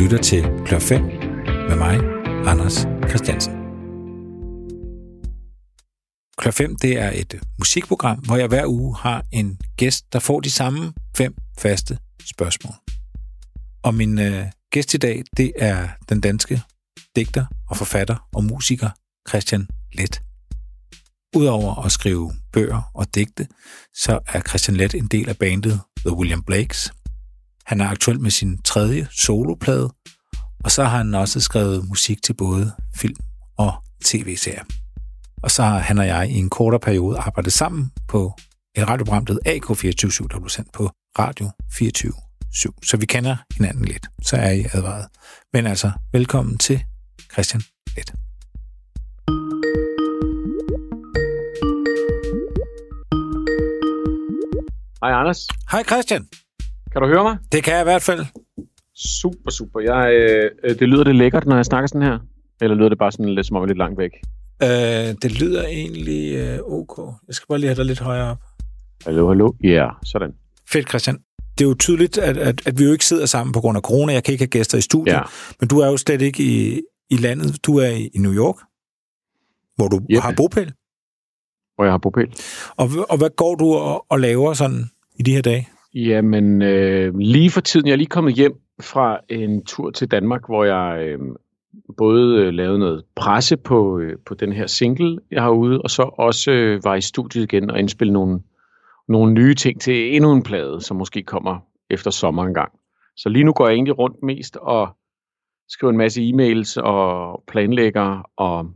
[0.00, 1.02] lytter til Klør 5
[1.68, 1.96] med mig,
[2.46, 3.52] Anders Christiansen.
[6.38, 10.40] Klør 5 det er et musikprogram, hvor jeg hver uge har en gæst, der får
[10.40, 12.74] de samme fem faste spørgsmål.
[13.82, 16.62] Og min øh, gæst i dag, det er den danske
[17.16, 18.90] digter og forfatter og musiker
[19.28, 20.22] Christian Let.
[21.36, 23.48] Udover at skrive bøger og digte,
[23.94, 26.92] så er Christian Let en del af bandet The William Blakes.
[27.70, 29.90] Han er aktuel med sin tredje soloplade,
[30.64, 33.16] og så har han også skrevet musik til både film
[33.58, 33.72] og
[34.04, 34.64] tv-serier.
[35.42, 38.32] Og så har han og jeg i en kortere periode arbejdet sammen på
[38.76, 42.12] et radioprogram, der AK247, der blev sendt på Radio 24
[42.52, 42.74] 7.
[42.82, 44.06] Så vi kender hinanden lidt.
[44.22, 45.06] Så er I advaret.
[45.52, 46.84] Men altså, velkommen til
[47.32, 47.62] Christian
[47.96, 48.14] Let.
[55.02, 55.48] Hej Anders.
[55.70, 56.26] Hej Christian.
[56.92, 57.38] Kan du høre mig?
[57.52, 58.26] Det kan jeg i hvert fald.
[58.94, 59.80] Super, super.
[59.80, 62.18] Jeg, øh, øh, det lyder det lækkert, når jeg snakker sådan her?
[62.60, 64.10] Eller lyder det bare sådan lidt som om jeg er lidt langt væk?
[64.62, 67.14] Øh, det lyder egentlig øh, ok.
[67.26, 68.38] Jeg skal bare lige have dig lidt højere op.
[69.06, 69.52] Hallo, hallo.
[69.62, 70.32] Ja, yeah, sådan.
[70.72, 71.18] Fedt, Christian.
[71.58, 73.82] Det er jo tydeligt, at, at, at vi jo ikke sidder sammen på grund af
[73.82, 74.12] corona.
[74.12, 75.14] Jeg kan ikke have gæster i studiet.
[75.14, 75.22] Ja.
[75.60, 77.66] Men du er jo slet ikke i, i landet.
[77.66, 78.56] Du er i, i New York,
[79.76, 80.20] hvor du Jeppe.
[80.20, 80.72] har bopæl.
[81.74, 82.34] Hvor jeg har bopæl.
[82.76, 85.68] Og, og hvad går du og, og laver sådan i de her dage?
[85.94, 90.46] Jamen, øh, lige for tiden, jeg er lige kommet hjem fra en tur til Danmark,
[90.46, 91.18] hvor jeg øh,
[91.96, 95.90] både øh, lavede noget presse på, øh, på den her single, jeg har ude, og
[95.90, 98.40] så også øh, var i studiet igen og indspille nogle,
[99.08, 101.58] nogle nye ting til endnu en plade, som måske kommer
[101.90, 102.72] efter sommer en gang.
[103.16, 104.88] Så lige nu går jeg egentlig rundt mest og
[105.68, 108.70] skriver en masse e-mails og planlægger og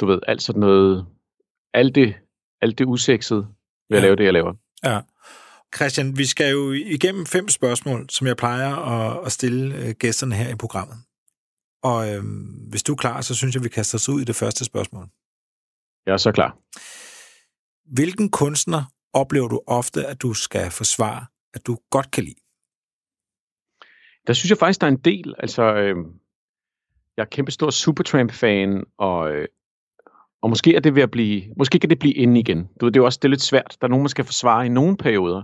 [0.00, 1.06] du ved, alt sådan noget,
[1.74, 2.14] alt det,
[2.62, 3.46] alt det usekset
[3.90, 4.06] ved at Ja.
[4.06, 4.52] lave det, jeg laver.
[4.84, 5.00] Ja.
[5.76, 10.34] Christian, vi skal jo igennem fem spørgsmål, som jeg plejer at, at stille øh, gæsterne
[10.34, 10.96] her i programmet.
[11.82, 12.22] Og øh,
[12.70, 15.08] hvis du er klar, så synes jeg, vi kaster os ud i det første spørgsmål.
[16.06, 16.58] Jeg er så klar.
[17.94, 18.82] Hvilken kunstner
[19.12, 22.40] oplever du ofte, at du skal forsvare, at du godt kan lide?
[24.26, 25.34] Der synes jeg faktisk, der er en del.
[25.38, 25.96] Altså, øh,
[27.16, 29.48] jeg er kæmpe stor Supertramp-fan, og, øh,
[30.42, 32.58] og måske er det ved at blive, måske kan det blive inde igen.
[32.80, 33.76] Du ved, det er jo også det er lidt svært.
[33.80, 35.42] Der er nogen, man skal forsvare i nogle perioder,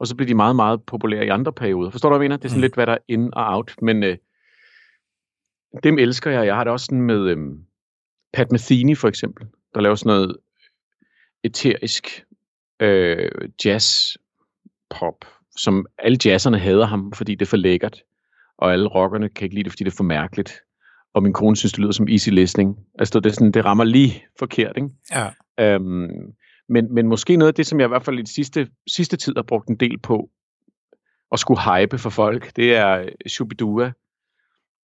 [0.00, 1.90] og så bliver de meget, meget populære i andre perioder.
[1.90, 2.36] Forstår du, hvad jeg mener?
[2.36, 2.62] Det er sådan Mm.
[2.62, 3.74] lidt, hvad der er in og out.
[3.82, 4.16] Men øh,
[5.82, 6.46] dem elsker jeg.
[6.46, 7.36] Jeg har det også sådan med øh,
[8.32, 10.36] Pat Metheny, for eksempel, der laver sådan noget
[11.44, 12.24] eterisk
[12.80, 13.30] øh,
[13.64, 14.16] jazz
[14.90, 15.24] pop,
[15.56, 18.02] som alle jazzerne hader ham, fordi det er for lækkert,
[18.58, 20.60] og alle rockerne kan ikke lide det, fordi det er for mærkeligt.
[21.14, 22.76] Og min kone synes, det lyder som easy listening.
[22.98, 24.88] Altså, det, er sådan, det rammer lige forkert, ikke?
[25.12, 25.28] Ja.
[25.74, 26.10] Øhm,
[26.68, 29.16] men, men måske noget af det, som jeg i hvert fald i det sidste, sidste
[29.16, 30.30] tid har brugt en del på,
[31.32, 33.92] at skulle hype for folk, det er Shubidua.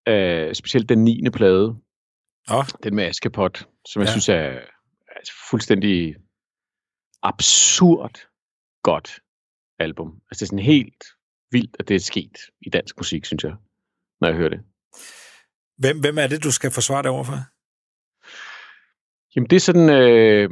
[0.08, 1.30] Øh, specielt den 9.
[1.34, 1.76] plade,
[2.50, 4.10] Åh, den med Askepot, som jeg Ja.
[4.10, 4.34] synes er,
[5.08, 6.16] er fuldstændig
[7.22, 8.26] absurd
[8.82, 9.20] godt
[9.78, 10.20] album.
[10.30, 11.04] Altså det er sådan helt
[11.50, 13.54] vildt, at det er sket i dansk musik, synes jeg,
[14.20, 14.60] når jeg hører det.
[15.78, 17.38] hvem, hvem er det, du skal forsvare dig overfor?
[19.36, 20.50] Jamen det er sådan, øh,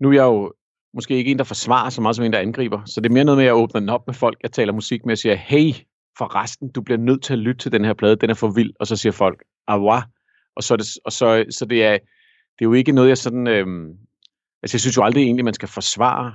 [0.00, 0.52] nu er jeg jo
[0.94, 3.24] måske ikke en, der forsvarer så meget som en, der angriber, så det er mere
[3.24, 5.34] noget med, at jeg åbner den op med folk, jeg taler musik med, og siger,
[5.34, 5.72] hey,
[6.18, 8.48] for resten, du bliver nødt til at lytte til den her plade, den er for
[8.48, 10.02] vild, og så siger folk, awa,
[10.56, 11.92] og så er det, og så, så det er,
[12.58, 13.88] det er jo ikke noget, jeg sådan, Øhm,
[14.62, 16.34] altså jeg synes jo aldrig egentlig, man skal forsvare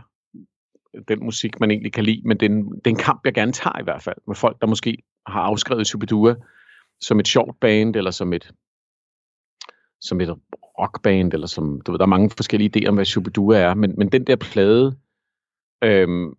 [1.07, 3.33] den musik, man egentlig kan lide, men det er, en, det er en kamp, jeg
[3.33, 4.97] gerne tager i hvert fald, med folk, der måske
[5.27, 6.35] har afskrevet Shubidua
[7.01, 8.51] som et sjovt band, eller som et,
[10.03, 10.35] som et
[10.79, 13.93] rockband, eller som, du ved, der er mange forskellige idéer om, hvad Shubidua er, men,
[13.97, 14.95] men den der plade,
[15.83, 16.29] øhm,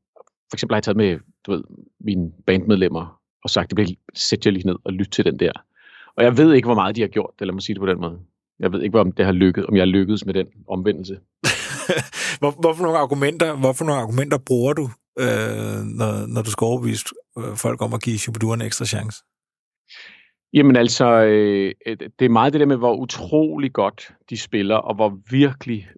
[0.50, 1.62] for eksempel har jeg taget med, du ved,
[2.00, 5.52] mine bandmedlemmer, og sagt, det bliver, sæt jer lige ned og lyt til den der.
[6.16, 8.00] Og jeg ved ikke, hvor meget de har gjort eller må sige det på den
[8.00, 8.18] måde.
[8.58, 11.18] Jeg ved ikke, om det har lykket, om jeg har lykkedes med den omvendelse.
[12.38, 17.04] Hvor, hvorfor, nogle argumenter, hvorfor nogle argumenter bruger du, øh, når, når du skal overbevise
[17.38, 19.22] øh, folk om at give Shubidua en ekstra chance?
[20.54, 24.76] Jamen altså, øh, øh, det er meget det der med, hvor utrolig godt de spiller,
[24.76, 25.88] og hvor virkelig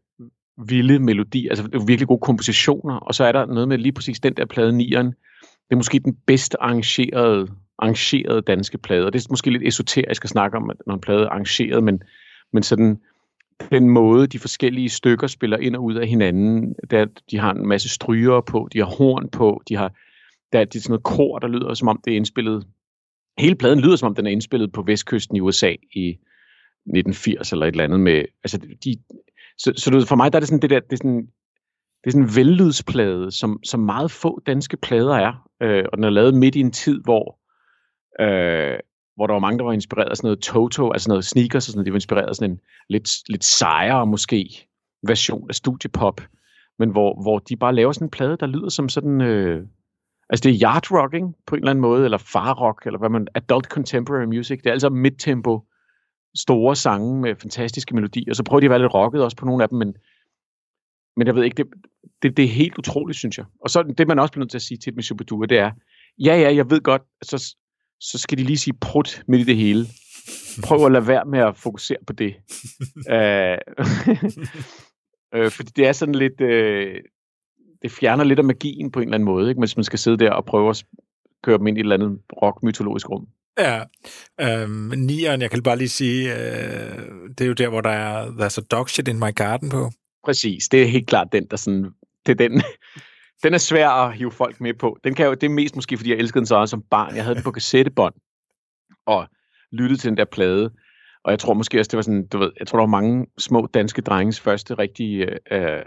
[0.69, 4.21] vilde melodier, altså øh, virkelig gode kompositioner, og så er der noget med lige præcis
[4.21, 5.07] den der plade, Nieren.
[5.41, 7.49] Det er måske den bedst arrangerede,
[7.79, 11.23] arrangerede danske plade, og det er måske lidt esoterisk at snakke om, når en plade
[11.23, 12.03] er arrangeret, men,
[12.53, 13.01] men sådan
[13.71, 17.67] den måde, de forskellige stykker spiller ind og ud af hinanden, der, de har en
[17.67, 19.93] masse stryger på, de har horn på, de har
[20.53, 22.67] der det er sådan noget kor, der lyder som om det er indspillet
[23.39, 27.67] hele pladen lyder som om den er indspillet på vestkysten i USA i 1980 eller
[27.67, 28.97] et eller andet med altså de
[29.59, 31.27] så, så du for mig der er det sådan det der det er sådan
[32.05, 36.05] det er sådan en vellydsplade som som meget få danske plader er øh, og den
[36.05, 37.39] er lavet midt i en tid hvor
[38.21, 38.79] øh,
[39.17, 41.73] hvor der var mange, der var inspireret af sådan noget Toto, altså noget sneakers og
[41.73, 41.87] sådan noget.
[41.87, 44.69] De var inspireret af sådan en lidt, lidt sejere måske
[45.03, 46.21] version af studiepop,
[46.79, 49.21] men hvor, hvor de bare laver sådan en plade, der lyder som sådan...
[49.21, 49.67] Øh,
[50.31, 53.09] altså det er yard rocking på en eller anden måde, eller far rock, eller hvad
[53.09, 53.27] man...
[53.35, 54.59] Adult contemporary music.
[54.59, 55.61] Det er altså midtempo,
[56.37, 58.35] store sange med fantastiske melodier.
[58.35, 59.95] Så prøver de at være lidt rocket også på nogle af dem, men,
[61.17, 61.67] men jeg ved ikke, det,
[62.23, 63.47] det, det er helt utroligt, synes jeg.
[63.61, 65.71] Og så det, man også bliver nødt til at sige til med Superdua, det er,
[66.19, 67.55] ja, ja, jeg ved godt, så,
[68.01, 69.87] så skal de lige sige prut midt i det hele.
[70.65, 72.35] Prøv at lade være med at fokusere på det.
[73.15, 73.59] øh,
[75.35, 77.01] øh, fordi det er sådan lidt, øh,
[77.87, 79.59] det fjerner lidt af magien på en eller anden måde, ikke?
[79.59, 80.85] hvis man skal sidde der og prøve at
[81.45, 83.27] køre dem ind i et eller andet rock-mytologisk rum.
[83.59, 83.83] Ja,
[84.41, 86.99] øhm, nieren, jeg kan bare lige sige, øh,
[87.29, 89.91] det er jo der, hvor der er There's a dog shit in my garden på.
[90.25, 91.91] Præcis, det er helt klart den, der sådan,
[92.27, 92.63] det er den,
[93.45, 94.99] den er svær at hive folk med på.
[95.05, 97.17] Den kan jo, det er mest måske, fordi jeg elskede den så også som barn.
[97.17, 98.15] Jeg havde den på kassettebånd,
[99.07, 99.27] og
[99.73, 100.71] lyttede til den der plade.
[101.25, 103.27] Og jeg tror måske også, det var sådan, du ved, jeg tror, der var mange
[103.39, 105.83] små danske drenges første rigtige, øh,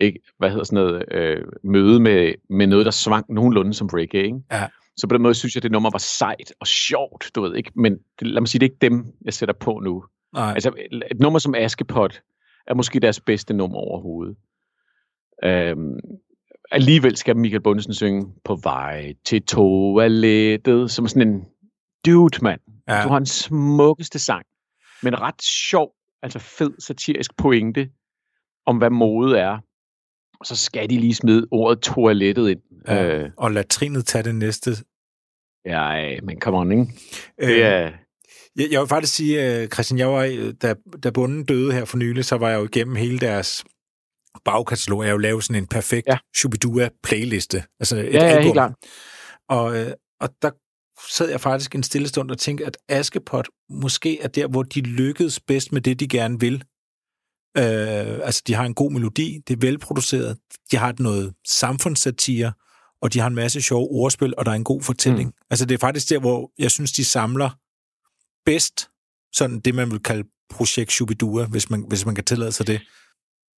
[0.00, 4.24] ikke, hvad hedder sådan noget, øh, møde med, med noget, der svang nogenlunde som reggae,
[4.24, 4.40] ikke?
[4.52, 4.66] Ja.
[4.96, 7.72] Så på den måde synes jeg, det nummer var sejt og sjovt, du ved ikke.
[7.74, 10.04] Men det, lad mig sige, det er ikke dem, jeg sætter på nu.
[10.34, 10.52] Nej.
[10.52, 10.72] Altså,
[11.10, 12.22] et nummer som Askepot
[12.66, 14.36] er måske deres bedste nummer overhovedet.
[15.44, 15.98] Øhm,
[16.70, 21.44] alligevel skal Michael Bundesen synge på vej til toilettet, som sådan en
[22.06, 22.60] dude, mand.
[22.88, 23.02] Ja.
[23.02, 24.46] Du har en smukkeste sang,
[25.02, 25.92] men ret sjov,
[26.22, 27.90] altså fed satirisk pointe
[28.66, 29.58] om, hvad mode er.
[30.40, 32.60] Og så skal de lige smide ordet toilettet ind.
[32.88, 33.04] Ja.
[33.18, 34.70] Øh, Og latrinet tage det næste.
[35.66, 36.82] ja, men come on, ikke?
[37.40, 37.90] Øh, Det er,
[38.56, 41.84] jeg, jeg vil faktisk sige, uh, Christian, jeg var, øh, da, da bunden døde her
[41.84, 43.64] for nylig, så var jeg jo igennem hele deres
[44.44, 45.04] bagkatalog.
[45.04, 46.12] Jeg jo lavet sådan en perfekt ja.
[46.12, 46.18] Ja.
[46.36, 47.62] Shubidua-playliste.
[47.80, 48.42] Altså et ja, ja, album.
[48.42, 48.72] helt klart.
[49.48, 50.50] Og, øh, og der
[51.10, 54.80] sad jeg faktisk en stille stund og tænkte, at Askepot måske er der, hvor de
[54.80, 56.64] lykkedes bedst med det, de gerne vil.
[57.56, 60.38] Øh, altså, de har en god melodi, det er velproduceret,
[60.70, 62.52] de har noget samfundssatire,
[63.02, 65.28] og de har en masse sjove ordspil, og der er en god fortælling.
[65.28, 65.46] Mm.
[65.50, 67.50] Altså, det er faktisk der, hvor jeg synes, de samler
[68.44, 68.88] bedst
[69.32, 72.80] sådan det, man vil kalde projekt Shubidua, hvis man, hvis man kan tillade sig det.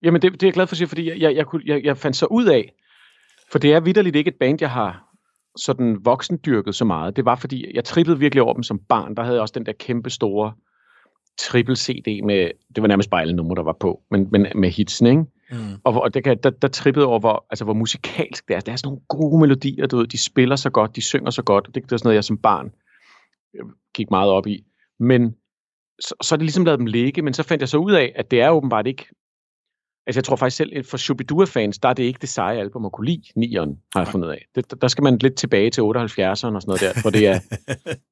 [0.03, 1.85] Jamen, det, det er jeg glad for at sige, fordi jeg, jeg, jeg, kunne, jeg,
[1.85, 2.73] jeg fandt så ud af,
[3.53, 5.11] for det er vidderligt ikke et band, jeg har
[5.57, 7.17] sådan voksendyrket så meget.
[7.17, 9.17] Det var, fordi jeg trippede virkelig over dem som barn.
[9.17, 10.53] Der havde jeg også den der kæmpe store
[11.41, 14.71] triple CD med, det var nærmest bare alle numre, der var på, men, men med
[14.71, 15.25] hitsen, ikke?
[15.51, 15.57] Mm.
[15.85, 18.61] Og hvor, det kan, der, der trippede over, hvor, altså, hvor musikalsk det er.
[18.61, 21.43] Der er sådan nogle gode melodier, du ved, de spiller så godt, de synger så
[21.43, 21.67] godt.
[21.67, 22.73] Det, det er sådan noget, jeg som barn
[23.57, 24.65] øh, gik meget op i.
[25.01, 25.35] Men
[26.01, 28.13] så, så er det ligesom lavet dem ligge, men så fandt jeg så ud af,
[28.17, 29.07] at det er åbenbart ikke
[30.07, 32.93] Altså, jeg tror faktisk selv, for Shubidua-fans, der er det ikke det seje album at
[32.93, 34.47] kunne lide, nieren, har jeg fundet af.
[34.55, 35.87] Det, der skal man lidt tilbage til 78'erne
[36.31, 37.41] og sådan noget der, hvor det er,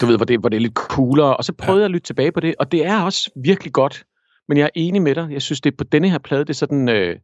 [0.00, 1.36] du ved, hvor det, hvor det er lidt coolere.
[1.36, 4.04] Og så prøvede jeg at lytte tilbage på det, og det er også virkelig godt.
[4.48, 5.28] Men jeg er enig med dig.
[5.30, 7.16] Jeg synes, det er på denne her plade, det er sådan, øh,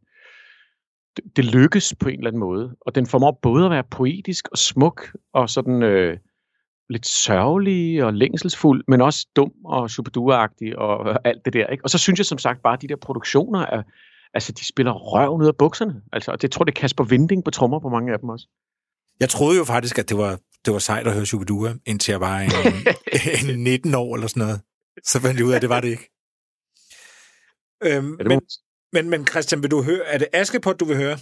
[1.15, 2.75] det, det lykkes på en eller anden måde.
[2.81, 6.17] Og den formår både at være poetisk og smuk, og sådan øh,
[6.89, 11.67] lidt sørgelig og længselsfuld, men også dum og Shubidua-agtig og alt det der.
[11.67, 11.83] Ikke?
[11.83, 13.83] Og så synes jeg som sagt bare, at de der produktioner er,
[14.33, 16.01] altså de spiller røven ud af bukserne.
[16.13, 18.47] Altså, og det tror det er Kasper Vinding på trommer på mange af dem også.
[19.19, 22.21] Jeg troede jo faktisk, at det var, det var sejt at høre Shubidua, indtil jeg
[22.21, 22.51] var en,
[23.55, 24.61] en 19 år eller sådan noget.
[25.03, 26.11] Så fandt jeg ud af, at det var det ikke.
[27.83, 28.41] Øhm, men,
[28.93, 31.17] men, men Christian, vil du høre, er det Askepot, du vil høre?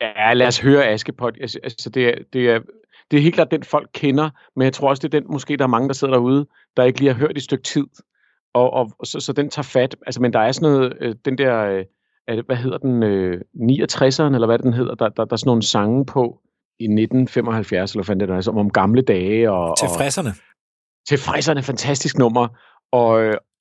[0.00, 1.34] ja, lad os høre Askepot.
[1.40, 2.60] Altså, altså det, er, det, er,
[3.10, 5.56] det er helt klart den, folk kender, men jeg tror også, det er den, måske
[5.56, 7.86] der er mange, der sidder derude, der ikke lige har hørt i et stykke tid.
[8.54, 9.96] Og, og så, så den tager fat.
[10.06, 11.84] Altså, men der er sådan noget, øh, den der,
[12.28, 15.48] øh, hvad hedder den, øh, 69'eren, eller hvad den hedder, der, der, der er sådan
[15.48, 16.40] nogle sange på
[16.80, 19.50] i 1975, eller fanden det altså om gamle dage.
[19.50, 20.30] Og, Til og, frisserne.
[21.08, 22.48] til frisserne, fantastisk nummer.
[22.92, 23.10] Og,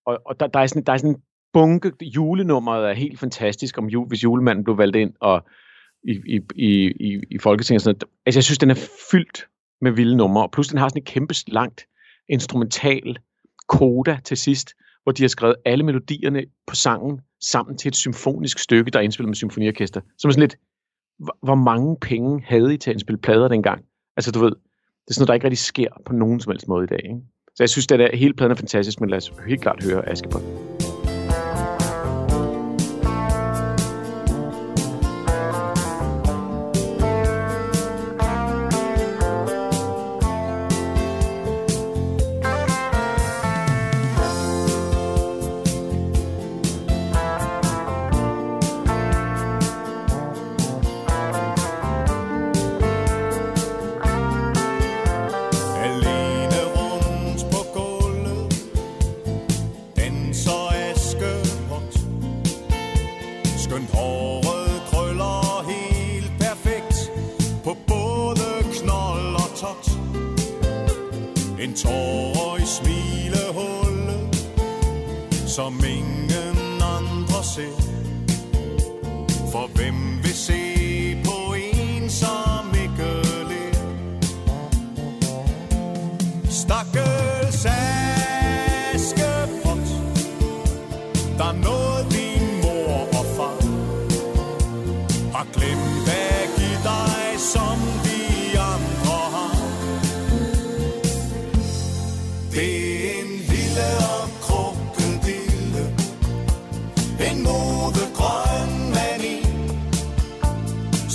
[0.06, 1.22] og, og der, der, er sådan, der er sådan en
[1.54, 5.46] bunke, julenummeret er helt fantastisk, om jul, hvis julemanden blev valgt ind og
[6.04, 7.80] i, i, i, i, i Folketinget.
[7.80, 8.14] og Sådan noget.
[8.26, 9.48] Altså, jeg synes, den er fyldt
[9.82, 11.86] med vilde numre, og plus den har sådan et kæmpe langt
[12.30, 13.18] instrumental
[13.68, 18.60] koda til sidst, hvor de har skrevet alle melodierne på sangen sammen til et symfonisk
[18.60, 20.02] stykke, der er indspillet med symfoniorkester.
[20.18, 20.58] Som er sådan lidt,
[21.20, 23.82] hvor- mange penge havde I til at spille plader dengang?
[24.18, 26.68] Altså, du ved, det er sådan noget, der ikke rigtig sker på nogen som helst
[26.68, 27.02] måde i dag.
[27.04, 27.22] Ikke?
[27.48, 30.73] Så jeg synes, at hele pladen er fantastisk, men lad os helt klart høre Askepot.
[71.60, 74.36] En tårer i smilehullet
[75.48, 77.83] Som ingen andre ser.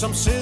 [0.01, 0.38] Som sidder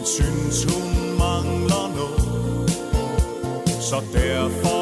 [0.00, 2.70] Men synes hun mangler noget
[3.82, 4.79] Så derfor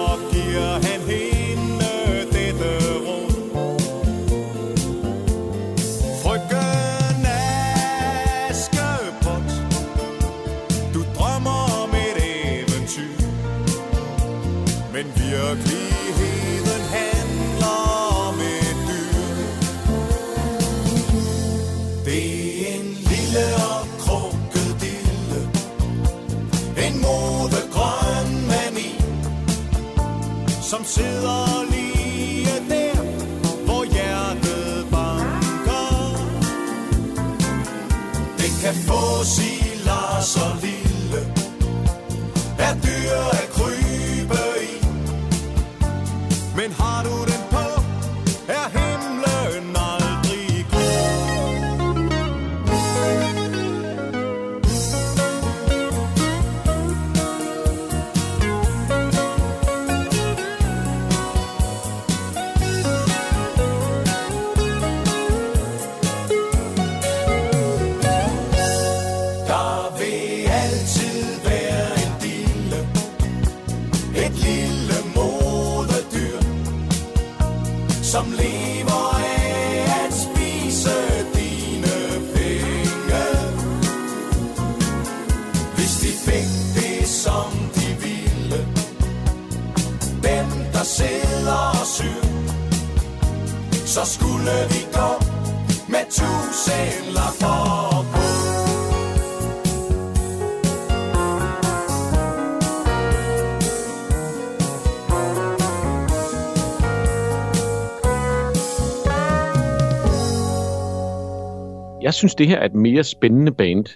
[112.08, 113.86] Jeg synes, det her er et mere spændende band,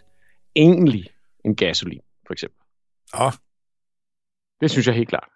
[0.56, 1.10] egentlig,
[1.44, 2.58] end Gasoline, for eksempel.
[3.20, 3.32] Åh,
[4.60, 5.28] Det synes jeg helt klart.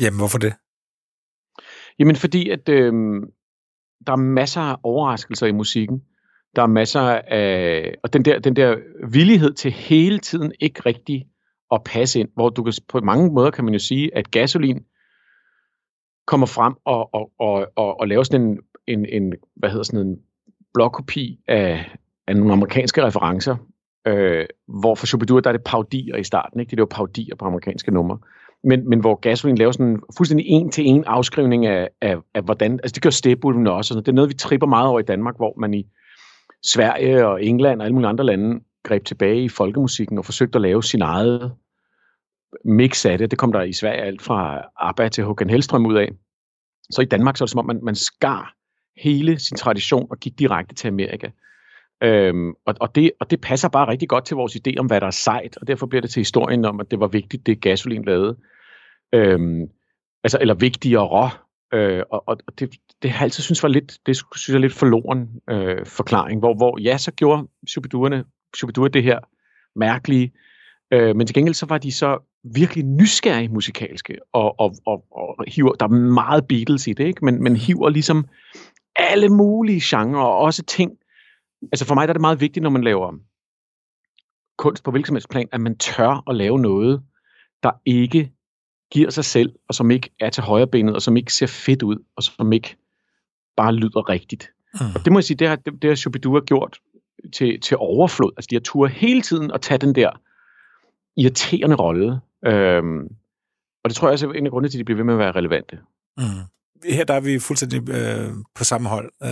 [0.00, 0.54] jamen hvorfor det?
[1.98, 2.92] Jamen, fordi at øh,
[4.06, 6.04] der er masser af overraskelser i musikken.
[6.56, 7.00] Der er masser
[7.40, 7.94] af...
[8.02, 8.76] Og den der, den der
[9.10, 11.28] villighed til hele tiden ikke rigtig
[11.72, 14.84] at passe ind, hvor du kan, på mange måder kan man jo sige, at gasolin
[16.26, 20.06] kommer frem og, og, og, og, og laver sådan en, en, en, hvad hedder sådan
[20.06, 20.25] en
[20.76, 23.56] blokkopi af, af nogle amerikanske referencer,
[24.06, 24.46] øh,
[24.80, 26.70] hvor for Shubidua, der er det paudier i starten, ikke?
[26.70, 28.18] Det er jo paudier på amerikanske numre.
[28.64, 32.94] Men, men hvor Gasolin laver sådan en fuldstændig en-til-en afskrivning af, af, af hvordan, altså
[32.94, 34.02] det gør Stepulven også, og sådan.
[34.02, 35.86] det er noget, vi tripper meget over i Danmark, hvor man i
[36.64, 40.62] Sverige og England og alle mulige andre lande greb tilbage i folkemusikken og forsøgte at
[40.62, 41.52] lave sin eget
[42.64, 43.30] mix af det.
[43.30, 46.08] Det kom der i Sverige alt fra ABBA til Håkan Hellstrøm ud af.
[46.90, 48.56] Så i Danmark så er det som om, man, man skar
[48.96, 51.30] hele sin tradition og gik direkte til Amerika.
[52.02, 55.00] Øhm, og, og, det, og det passer bare rigtig godt til vores idé om, hvad
[55.00, 57.60] der er sejt, og derfor bliver det til historien om, at det var vigtigt, det
[57.60, 58.36] gasolin lavede.
[59.14, 59.62] Øhm,
[60.24, 61.06] altså, eller vigtigere.
[61.06, 61.28] rå.
[61.74, 64.72] Øh, og og det, det har jeg altid synes var lidt, det synes jeg lidt
[64.72, 68.24] forloren øh, forklaring, hvor, hvor ja, så gjorde Shubidurerne,
[68.56, 69.18] Shubidua det her
[69.78, 70.32] mærkelige,
[70.92, 72.18] øh, men til gengæld så var de så
[72.54, 77.24] virkelig nysgerrige musikalske, og, og, og, og hiver, der er meget Beatles i det, ikke?
[77.24, 78.26] Men, men hiver ligesom
[78.98, 80.92] alle mulige genrer, og også ting.
[81.72, 83.12] Altså for mig der er det meget vigtigt, når man laver
[84.58, 87.02] kunst på hvilken som helst plan, at man tør at lave noget,
[87.62, 88.32] der ikke
[88.92, 91.82] giver sig selv, og som ikke er til højre benet, og som ikke ser fedt
[91.82, 92.76] ud, og som ikke
[93.56, 94.50] bare lyder rigtigt.
[94.74, 94.86] Mm.
[94.94, 96.78] Og det må jeg sige, det har, det, det har Shubidua gjort
[97.32, 98.32] til, til overflod.
[98.36, 100.10] Altså de har tur hele tiden at tage den der
[101.16, 102.20] irriterende rolle.
[102.46, 103.08] Øhm,
[103.84, 105.14] og det tror jeg også er en af grundene til, at de bliver ved med
[105.14, 105.78] at være relevante.
[106.16, 106.24] Mm.
[106.84, 109.30] Her der er vi fuldstændig øh, på samme hold, øh,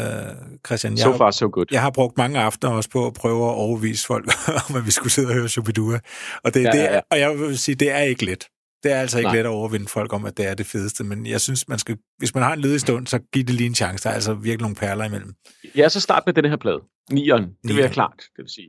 [0.67, 0.93] Christian.
[0.93, 1.67] Jeg, So far, so good.
[1.71, 4.31] jeg har brugt mange aftener også på at prøve at overbevise folk
[4.71, 6.01] om, at vi skulle sidde og høre Shubidua.
[6.45, 7.01] Og, det, Ja, det ja, er, ja.
[7.11, 8.47] og jeg vil sige, det er ikke let.
[8.83, 9.37] Det er altså ikke Nej.
[9.37, 11.97] let at overvinde folk om, at det er det fedeste, men jeg synes, man skal,
[12.19, 14.05] hvis man har en ledig stund, så giv det lige en chance.
[14.05, 15.33] Der er altså virkelig nogle perler imellem.
[15.77, 16.81] Ja, så start med den her plade.
[17.11, 17.43] Nieren.
[17.43, 18.69] Det vil jeg klart, det vil sige.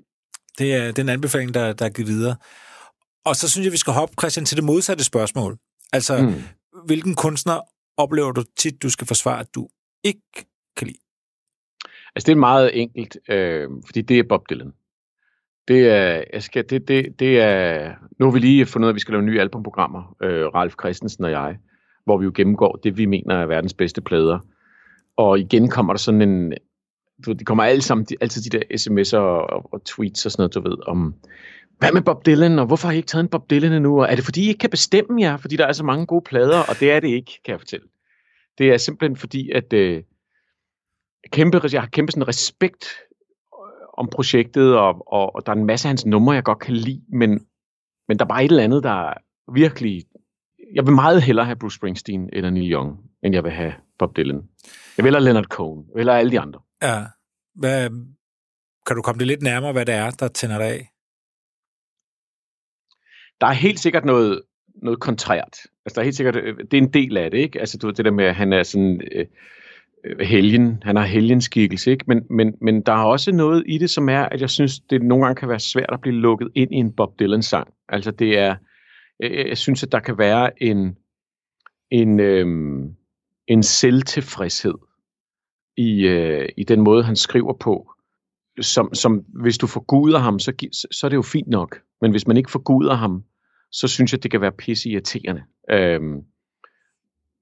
[0.58, 2.36] Det er, det er en anbefaling, der, der er givet videre.
[3.26, 5.58] Og så synes jeg, vi skal hoppe, Christian, til det modsatte spørgsmål.
[5.94, 6.18] Altså.
[6.18, 6.34] Mm.
[6.86, 7.60] hvilken kunstner
[7.98, 9.68] oplever du tit, du skal forsvare, at du
[10.04, 10.46] ikke
[10.78, 11.00] kan lide?
[12.16, 14.74] Altså, det er meget enkelt, øh, fordi det er Bob Dylan.
[15.68, 18.92] Det er, jeg skal, det, det, det er, nu har vi lige fundet ud af,
[18.92, 21.58] at vi skal lave nye albumprogrammer, øh, Ralf Christensen og jeg,
[22.06, 24.40] hvor vi jo gennemgår det, vi mener er verdens bedste plader.
[25.18, 26.54] Og igen kommer der sådan en,
[27.26, 30.26] du ved, de kommer alle sammen, de, altid de der sms'er og, og, og tweets
[30.26, 31.16] og sådan noget, du ved, om,
[31.78, 34.12] hvad med Bob Dylan, og hvorfor har I ikke taget en Bob Dylan endnu, og
[34.12, 36.60] er det fordi, I ikke kan bestemme jer, fordi der er så mange gode plader,
[36.60, 37.88] og det er det ikke, kan jeg fortælle.
[38.58, 40.04] Det er simpelthen fordi, at øh,
[41.32, 42.86] kæmpe, jeg har kæmpe sådan respekt
[43.54, 46.60] øh, om projektet, og, og, og der er en masse af hans numre, jeg godt
[46.60, 47.30] kan lide, men,
[48.08, 49.14] men der er bare et eller andet, der
[49.54, 50.04] virkelig...
[50.74, 54.18] Jeg vil meget hellere have Bruce Springsteen eller Neil Young, end jeg vil have Bob
[54.18, 54.36] Dylan.
[54.98, 56.60] Jeg vil hellere Leonard Cohen, eller alle de andre.
[56.84, 57.04] Ja.
[57.56, 57.90] Hvad,
[58.88, 60.95] kan du komme det lidt nærmere, hvad det er, der tænder dig af?
[63.42, 64.42] Der er helt sikkert noget,
[64.76, 65.58] noget kontrært.
[65.86, 67.60] Altså, der er helt sikkert, øh, det er en del af det, ikke?
[67.60, 69.26] Altså, du ved, det der med, at han er sådan øh,
[70.06, 72.06] øh, helgen, han har helgenskikkelse, ikke?
[72.08, 75.02] Men, men, men der er også noget i det, som er, at jeg synes, det
[75.02, 77.68] nogle gange kan være svært at blive lukket ind i en Bob Dylan-sang.
[77.90, 78.56] Altså, det er,
[79.24, 80.98] øh, jeg synes, at der kan være en,
[81.92, 82.48] en, øh,
[83.48, 84.74] en selvtilfredshed
[85.78, 87.92] i, øh, i den måde, han skriver på,
[88.62, 91.82] som, som hvis du forguder ham, så, så så er det jo fint nok.
[92.02, 93.24] Men hvis man ikke forguder ham,
[93.72, 95.44] så synes jeg, det kan være pisse irriterende.
[95.72, 96.22] Øhm,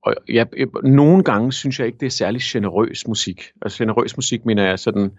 [0.03, 3.43] og jeg, jeg, nogle gange synes jeg ikke, det er særlig generøs musik.
[3.61, 5.11] Altså generøs musik mener jeg sådan,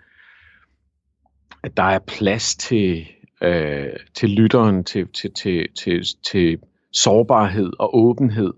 [1.63, 3.07] at der er plads til,
[3.43, 6.59] øh, til lytteren, til, til, til, til, til
[6.93, 8.53] sårbarhed og åbenhed.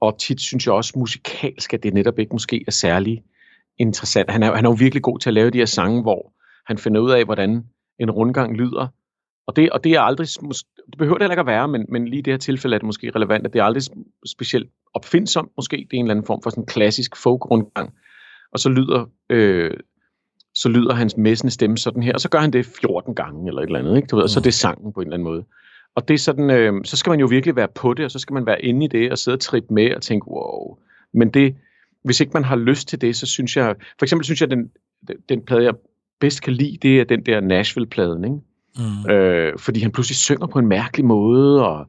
[0.00, 3.22] Og tit synes jeg også musikalsk, at det netop ikke måske er særlig
[3.78, 4.30] interessant.
[4.30, 6.32] Han er, han er jo virkelig god til at lave de her sange, hvor
[6.66, 7.64] han finder ud af, hvordan
[7.98, 8.86] en rundgang lyder.
[9.46, 10.26] Og det, og det er aldrig,
[10.90, 12.78] det behøver det heller ikke at være, men, men lige i det her tilfælde er
[12.78, 13.82] det måske relevant, at det er aldrig
[14.26, 15.52] specielt opfindsomt.
[15.56, 17.94] Måske det er en eller anden form for sådan en klassisk folk-rundgang.
[18.52, 19.76] Og så lyder, øh,
[20.54, 23.62] så lyder hans messende stemme sådan her, og så gør han det 14 gange eller
[23.62, 24.06] et eller andet, ikke?
[24.06, 25.44] Du ved, og så er det sangen på en eller anden måde.
[25.94, 28.18] Og det er sådan, øh, så skal man jo virkelig være på det, og så
[28.18, 30.76] skal man være inde i det, og sidde og trippe med og tænke, wow.
[31.14, 31.56] Men det,
[32.04, 34.70] hvis ikke man har lyst til det, så synes jeg, for eksempel synes jeg, den,
[35.28, 35.74] den plade, jeg
[36.22, 38.36] bedst kan lide, det er den der Nashville-pladen, ikke?
[38.76, 39.10] Mm.
[39.10, 41.86] Øh, fordi han pludselig synger på en mærkelig måde, og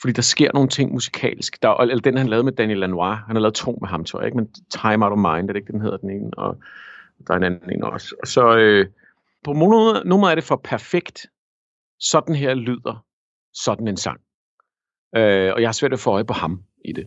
[0.00, 1.62] fordi der sker nogle ting musikalsk.
[1.62, 3.18] Der, eller den, han lavede med Daniel Lanois.
[3.26, 4.36] Han har lavet to med ham, tror jeg, ikke?
[4.36, 6.30] Men Time Out of Mind, er det ikke, den hedder den ene?
[6.36, 6.56] Og
[7.26, 8.14] der er en anden en også.
[8.22, 8.86] Og så øh,
[9.44, 11.26] på nogle nummer er det for perfekt.
[12.00, 13.04] Sådan her lyder
[13.54, 14.20] sådan en sang.
[15.16, 17.06] Øh, og jeg har svært at få øje på ham i det.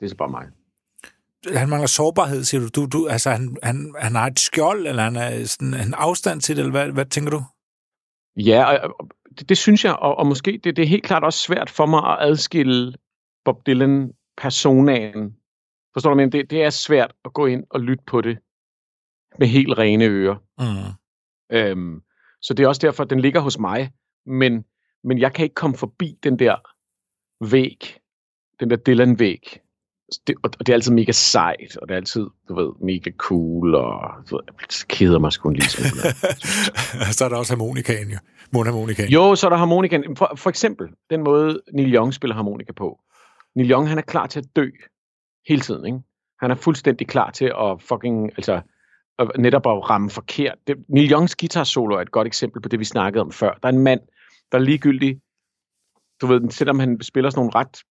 [0.00, 0.46] Det er så bare mig.
[1.46, 2.68] Han mangler sårbarhed, siger du.
[2.68, 6.40] du, du altså, han, han, han har et skjold, eller han er sådan en afstand
[6.40, 7.42] til det, eller hvad, hvad tænker du?
[8.36, 11.24] Ja, og, og det, det synes jeg, og, og måske det, det er helt klart
[11.24, 12.94] også svært for mig at adskille
[13.44, 15.36] Bob Dylan-personaen.
[15.92, 18.38] Forstår du, men det, det er svært at gå ind og lytte på det
[19.38, 20.36] med helt rene ører.
[20.58, 20.92] Mm.
[21.56, 22.02] Øhm,
[22.42, 23.92] så det er også derfor, at den ligger hos mig,
[24.26, 24.64] men,
[25.04, 26.56] men jeg kan ikke komme forbi den der
[27.50, 27.98] væg,
[28.60, 29.61] den der Dylan-væg.
[30.26, 33.74] Det, og det er altid mega sejt, og det er altid, du ved, mega cool,
[33.74, 36.02] og du ved, jeg keder mig sgu en lille smule.
[37.16, 38.18] så er der også harmonikaen, jo.
[38.52, 39.10] Mundharmonikaen.
[39.10, 40.16] Jo, så er der harmonikaen.
[40.16, 42.98] For, for eksempel, den måde Neil Young spiller harmonika på.
[43.56, 44.66] Neil Young, han er klar til at dø
[45.48, 45.98] hele tiden, ikke?
[46.40, 48.60] Han er fuldstændig klar til at fucking, altså,
[49.18, 50.58] at netop at ramme forkert.
[50.66, 53.58] Det, Neil Youngs guitar solo er et godt eksempel på det, vi snakkede om før.
[53.62, 54.00] Der er en mand,
[54.52, 55.20] der er ligegyldig,
[56.20, 57.82] du ved, selvom han spiller sådan nogle ret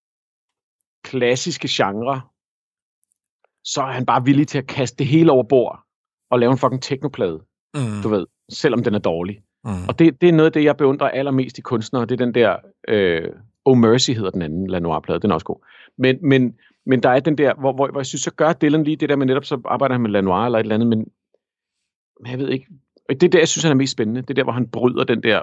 [1.03, 2.31] klassiske genrer,
[3.63, 5.79] så er han bare villig til at kaste det hele over bord
[6.29, 7.41] og lave en fucking teknoplade,
[7.75, 8.01] Mm.
[8.03, 9.41] du ved, selvom den er dårlig.
[9.63, 9.87] Mm.
[9.87, 12.05] Og det, det er noget af det, jeg beundrer allermest i kunstnere.
[12.05, 12.57] Det er den der...
[12.87, 13.29] Øh,
[13.65, 15.19] oh Mercy hedder den anden Lanois-plade.
[15.19, 15.65] Den er også god.
[15.97, 18.83] Men, men, men der er den der, hvor, hvor, hvor jeg synes, så gør Dylan
[18.83, 21.07] lige det der med netop, så arbejder han med Lanois eller et eller andet, men
[22.19, 22.67] men jeg ved ikke,
[23.09, 24.21] det er der, jeg synes, han er mest spændende.
[24.21, 25.41] Det er der, hvor han bryder den der,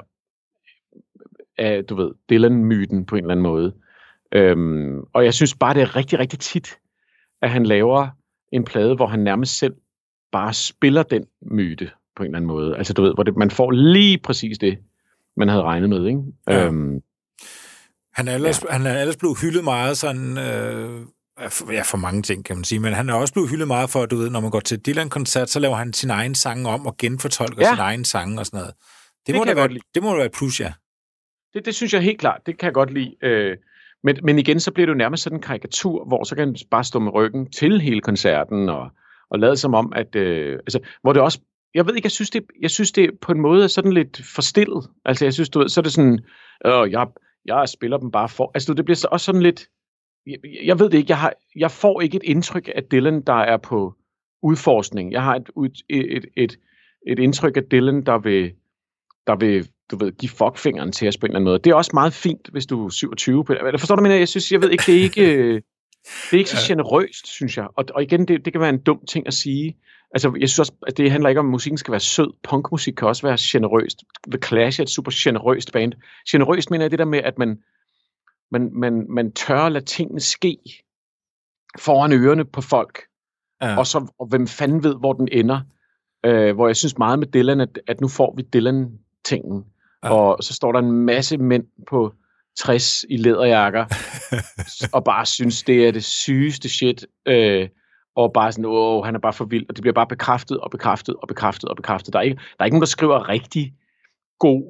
[1.58, 3.74] af, du ved, Dylan-myten på en eller anden måde.
[4.34, 6.78] Øhm, og jeg synes bare, det er rigtig, rigtig tit,
[7.42, 8.08] at han laver
[8.52, 9.74] en plade, hvor han nærmest selv
[10.32, 12.76] bare spiller den myte på en eller anden måde.
[12.76, 14.78] Altså du ved, hvor det, man får lige præcis det,
[15.36, 16.20] man havde regnet med, ikke?
[16.48, 16.66] Ja.
[16.66, 17.00] Øhm,
[18.14, 18.72] Han er ellers, ja.
[18.72, 20.38] han er ellers blevet hyldet meget sådan...
[20.38, 21.00] Øh,
[21.72, 22.78] ja, for mange ting, kan man sige.
[22.80, 25.50] Men han er også blevet hyldet meget for, du ved, når man går til Dylan-koncert,
[25.50, 27.70] så laver han sin egen sange om og genfortolker Ja.
[27.74, 28.74] sin egen sange og sådan noget.
[29.26, 30.72] Det, Det må da være, det må da være et plus, ja.
[31.54, 33.14] Det, det synes jeg helt klart, det kan jeg godt lide.
[33.22, 33.56] Øh,
[34.04, 36.84] men, men igen, så bliver det jo nærmest sådan en karikatur, hvor så kan bare
[36.84, 38.90] stå med ryggen til hele koncerten, og,
[39.30, 40.16] og lade som om, at...
[40.16, 41.40] Øh, altså, hvor det også...
[41.74, 44.20] Jeg ved ikke, jeg synes, det, jeg synes, det på en måde er sådan lidt
[44.34, 44.90] forstillet.
[45.04, 46.18] Altså, jeg synes, du ved, så er det sådan...
[46.66, 47.06] Øh, jeg,
[47.46, 48.50] jeg spiller dem bare for...
[48.54, 49.68] Altså, det bliver så også sådan lidt...
[50.26, 53.32] Jeg, jeg ved det ikke, jeg, har, jeg får ikke et indtryk af Dylan, der
[53.32, 53.94] er på
[54.42, 55.12] udforskning.
[55.12, 55.48] Jeg har et,
[55.88, 56.58] et, et, et,
[57.06, 58.52] et indtryk af Dylan, der vil,
[59.26, 61.58] der vil du ved, give fuckfingeren til os på en eller anden måde.
[61.58, 63.44] Det er også meget fint, hvis du er 27.
[63.44, 64.16] På, forstår du, mener?
[64.16, 65.54] Jeg synes, jeg ved ikke, det er ikke, øh,
[66.30, 67.66] det er ikke så generøst, synes jeg.
[67.76, 69.76] Og, og igen, det, det kan være en dum ting at sige.
[70.10, 72.32] Altså, jeg synes også, at det handler ikke om, at musikken skal være sød.
[72.42, 74.04] Punkmusik kan også være generøst.
[74.30, 75.92] The Clash er et super generøst band.
[76.30, 77.58] Generøst mener jeg det der med, at man,
[78.50, 80.58] man, man, man tør at lade tingene ske
[81.78, 83.02] foran ørerne på folk.
[83.62, 83.78] ja.
[83.78, 85.60] Og, så, og hvem fanden ved, hvor den ender.
[86.26, 89.64] Øh, hvor jeg synes meget med Dylan, at, at nu får vi Dylan-tingen.
[90.04, 90.10] Ja.
[90.10, 92.12] Og så står der en masse mænd på
[92.58, 93.84] 60 i læderjakker,
[94.96, 97.06] og bare synes, det er det sygeste shit.
[97.26, 97.68] Øh,
[98.16, 99.66] og bare sådan, åh, han er bare for vild.
[99.68, 102.12] Og det bliver bare bekræftet og bekræftet og bekræftet og bekræftet.
[102.12, 103.74] Der er ikke, der er ikke nogen, der skriver rigtig
[104.38, 104.62] god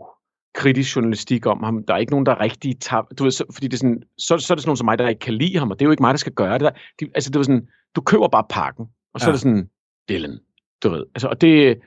[0.54, 1.84] kritisk journalistik om ham.
[1.84, 3.04] Der er ikke nogen, der er rigtig tab...
[3.18, 4.98] Du ved, så, fordi det er sådan, så, så er det sådan nogen som mig,
[4.98, 6.60] der ikke kan lide ham, og det er jo ikke mig, der skal gøre det.
[6.60, 9.28] Der, de, altså, det var sådan, du køber bare pakken, og så ja.
[9.28, 9.68] er det sådan,
[10.08, 10.38] Dylan,
[10.82, 11.04] du ved.
[11.14, 11.78] Altså, og det,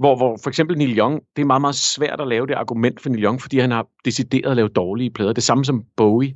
[0.00, 3.02] hvor, hvor for eksempel Neil Young, det er meget, meget svært at lave det argument
[3.02, 5.32] for Neil Young, fordi han har decideret at lave dårlige plader.
[5.32, 6.34] Det samme som Bowie.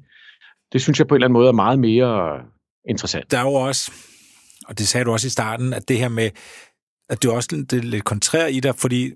[0.73, 2.41] Det synes jeg på en eller anden måde er meget mere
[2.89, 3.31] interessant.
[3.31, 3.93] der er jo også,
[4.69, 6.31] og det sagde du også i starten, at det her med,
[7.11, 9.13] at det er også det er lidt kontrær i dig, fordi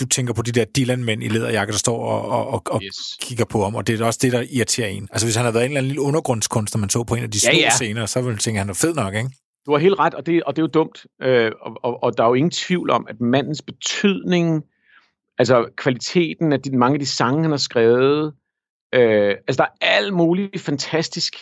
[0.00, 2.96] du tænker på de der Dylan-mænd i læderjakker, der står og, og, og, og Yes.
[3.20, 5.08] kigger på ham, og det er også det, der irriterer en.
[5.12, 7.30] Altså hvis han havde været en eller anden lille undergrundskunstner, man så på en af
[7.30, 7.70] de Ja, små ja.
[7.70, 9.30] scener, så ville man tænke, at han er fed nok, ikke?
[9.66, 11.06] Du har helt ret, og det, og det er jo dumt.
[11.22, 14.64] Øh, og, og, og der er jo ingen tvivl om, at mandens betydning,
[15.38, 18.34] altså kvaliteten af de, mange af de sange, han har skrevet,
[18.94, 21.34] øh, altså der er alt muligt fantastisk,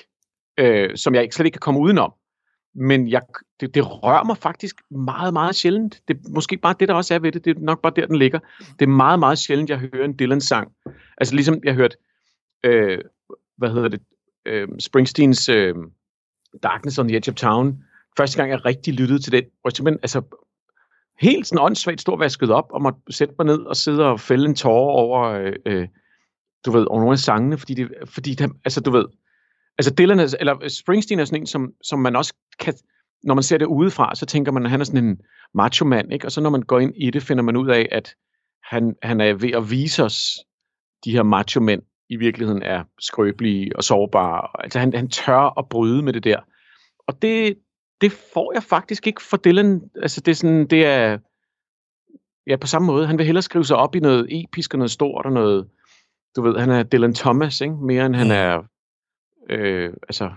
[0.58, 2.12] øh, som jeg ikke- slet ikke kan komme udenom.
[2.74, 3.22] Men jeg,
[3.60, 6.00] det, det rører mig faktisk meget, meget sjældent.
[6.08, 7.44] Det er måske bare det, der også er ved det.
[7.44, 8.38] Det er nok bare der, den ligger.
[8.78, 10.72] Det er meget, meget sjældent, jeg hører en Dylan-sang.
[11.18, 11.96] Altså ligesom jeg hørte,
[12.64, 12.98] øh,
[13.58, 14.00] hvad hedder det,
[14.46, 15.74] øh, Springsteens øh,
[16.62, 17.84] Darkness on the Edge of Town.
[18.20, 20.22] Første gang, jeg rigtig lyttede til den, hvor jeg simpelthen, altså,
[21.20, 24.44] helt sådan åndssvagt stod vasket op, og måtte sætte mig ned og sidde og fælde
[24.44, 25.88] en tårer over, øh, øh,
[26.66, 29.04] du ved, over nogle af sangene, fordi det, fordi det, altså, du ved,
[29.78, 32.74] altså Dylan, er, eller Springsteen er sådan en, som, som man også kan,
[33.22, 35.20] når man ser det udefra, så tænker man, at han er sådan en
[35.54, 36.26] macho mand, ikke?
[36.26, 38.14] Og så når man går ind i det, finder man ud af, at
[38.64, 40.38] han, han er ved at vise os,
[41.04, 44.62] de her macho mænd i virkeligheden er skrøbelige og sårbare.
[44.64, 46.40] Altså han, han tør at bryde med det der.
[47.08, 47.56] Og det,
[48.00, 49.82] det får jeg faktisk ikke for Dylan.
[50.02, 51.18] Altså det er sådan, det er,
[52.46, 53.06] ja på samme måde.
[53.06, 55.66] Han vil hellere skrive sig op i noget episk og noget stort og noget,
[56.36, 57.74] du ved, han er Dylan Thomas, ikke?
[57.74, 58.32] Mere end han Mm.
[58.32, 58.62] er,
[59.50, 60.30] øh, altså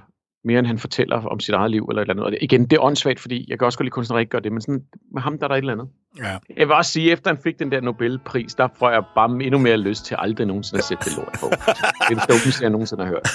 [0.45, 2.25] mere end han fortæller om sit eget liv eller et eller andet.
[2.25, 4.39] Og det, igen, det er åndssvagt, fordi jeg kan også godt lide kunstnere, ikke gør
[4.39, 5.87] det, men sådan, med ham der er der et eller andet.
[6.17, 6.37] Ja.
[6.57, 9.57] Jeg vil også sige, efter han fik den der Nobelpris, der får jeg bare endnu
[9.59, 11.47] mere lyst til aldrig nogensinde at sætte det lort på.
[11.49, 13.27] det er det dummeste, jeg nogensinde har hørt.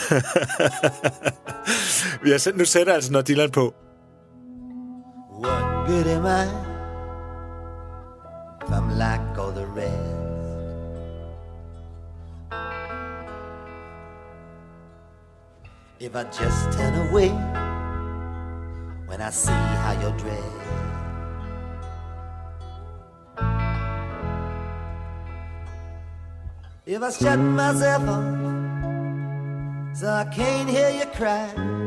[2.25, 3.75] Vi har sendt, nu sætter altså noget Dylan på.
[5.89, 6.45] Good am I
[8.63, 9.95] if I'm like all the rest?
[15.99, 17.31] If I just turn away
[19.07, 20.45] when I see how you're dressed.
[26.85, 28.37] If I shut myself off
[29.97, 31.78] so I can't hear you cry.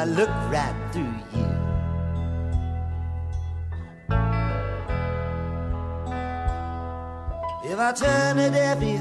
[0.00, 1.50] I look right through you.
[7.70, 9.00] If I turn a deaf ear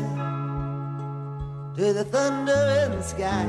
[1.78, 3.46] to the thunder in the sky.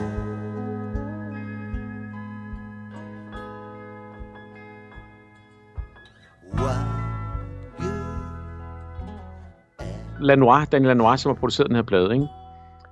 [10.21, 12.29] Lanois, Daniel Lanois, som har produceret den her plade, ikke?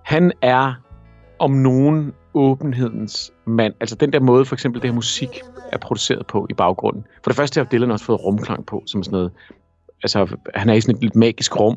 [0.05, 0.75] han er
[1.39, 3.75] om nogen åbenhedens mand.
[3.81, 5.41] Altså den der måde, for eksempel det her musik
[5.73, 7.05] er produceret på i baggrunden.
[7.25, 9.33] For det første har Dylan også fået rumklang på, som sådan noget,
[10.03, 11.77] altså han er i sådan et lidt magisk rum.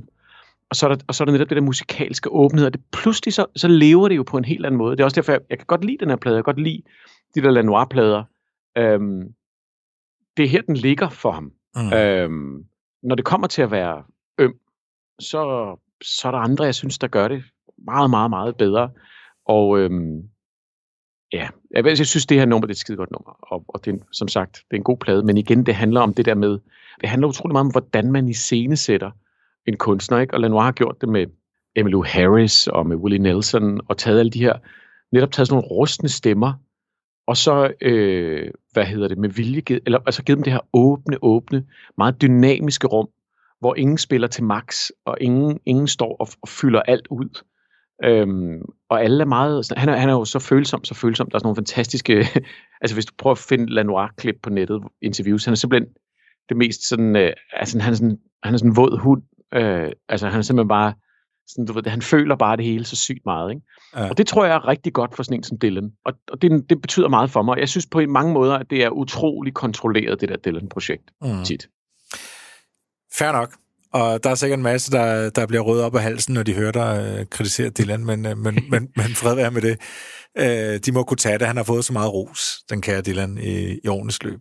[0.70, 2.82] Og så er der, og så er der netop det der musikalske åbenhed, og det
[2.92, 4.92] pludselig så, så lever det jo på en helt anden måde.
[4.92, 6.64] Det er også derfor, jeg, jeg kan godt lide den her plade, jeg kan godt
[6.64, 6.82] lide
[7.36, 8.24] de der Lanois-plader.
[8.78, 9.34] Øhm,
[10.38, 11.52] det er her, den ligger for ham.
[11.76, 11.94] Mm.
[11.94, 12.66] Øhm,
[13.04, 14.04] når det kommer til at være
[14.38, 14.54] øm,
[15.20, 17.44] så, så er der andre, jeg synes, der gør det
[17.86, 18.90] meget, meget, meget bedre.
[19.46, 20.24] Og øhm,
[21.34, 23.38] ja, jeg, synes, det her nummer det er et skide godt nummer.
[23.41, 25.24] Og, og det er, som sagt, det er en god plade.
[25.24, 26.60] Men igen, det handler om det der med,
[27.02, 29.12] det handler utrolig meget om, hvordan man iscenesætter
[29.67, 30.20] en kunstner.
[30.20, 30.34] Ikke?
[30.34, 31.26] Og Lanois har gjort det med
[31.76, 34.54] Emmylou Harris og med Willie Nelson, og taget alle de her,
[35.12, 36.54] netop taget sådan nogle rustne stemmer,
[37.28, 41.17] og så, øh, hvad hedder det, med vilje, eller altså givet dem det her åbne,
[41.22, 41.65] åbne,
[41.98, 43.10] meget dynamiske rum,
[43.60, 47.44] hvor ingen spiller til max, og ingen, ingen står og, og fylder alt ud.
[48.04, 51.30] Øhm, og alle er meget, han er, han er jo så følsom, så følsom.
[51.30, 52.14] Der er sådan nogle fantastiske,
[52.82, 55.94] altså hvis du prøver at finde Lanois-klip på nettet, interviews, han er simpelthen
[56.50, 59.22] det mest sådan, øh, altså han er sådan, han er sådan en våd hund,
[59.54, 60.94] øh, altså han er simpelthen bare,
[61.48, 63.62] sådan, du ved, han føler bare det hele så sygt meget, ikke?
[63.96, 64.10] Ja.
[64.10, 65.92] Og det tror jeg er rigtig godt for sådan en som Dylan.
[66.06, 67.58] Og, og det, det betyder meget for mig.
[67.60, 71.44] Jeg synes på mange måder, at det er utrolig kontrolleret, det der Dylan-projekt Mm.
[71.44, 71.70] tit.
[73.18, 73.54] Fair nok.
[73.93, 76.54] Og der er sikkert en masse, der, der bliver rødt op af halsen, når de
[76.54, 79.75] hører dig øh, kritisere Dylan, men, øh, men, men, men fred være med det.
[80.38, 81.47] Øh, de må kunne tage det.
[81.47, 84.39] Han har fået så meget ros, den kære Dylan, i, i årenes løb.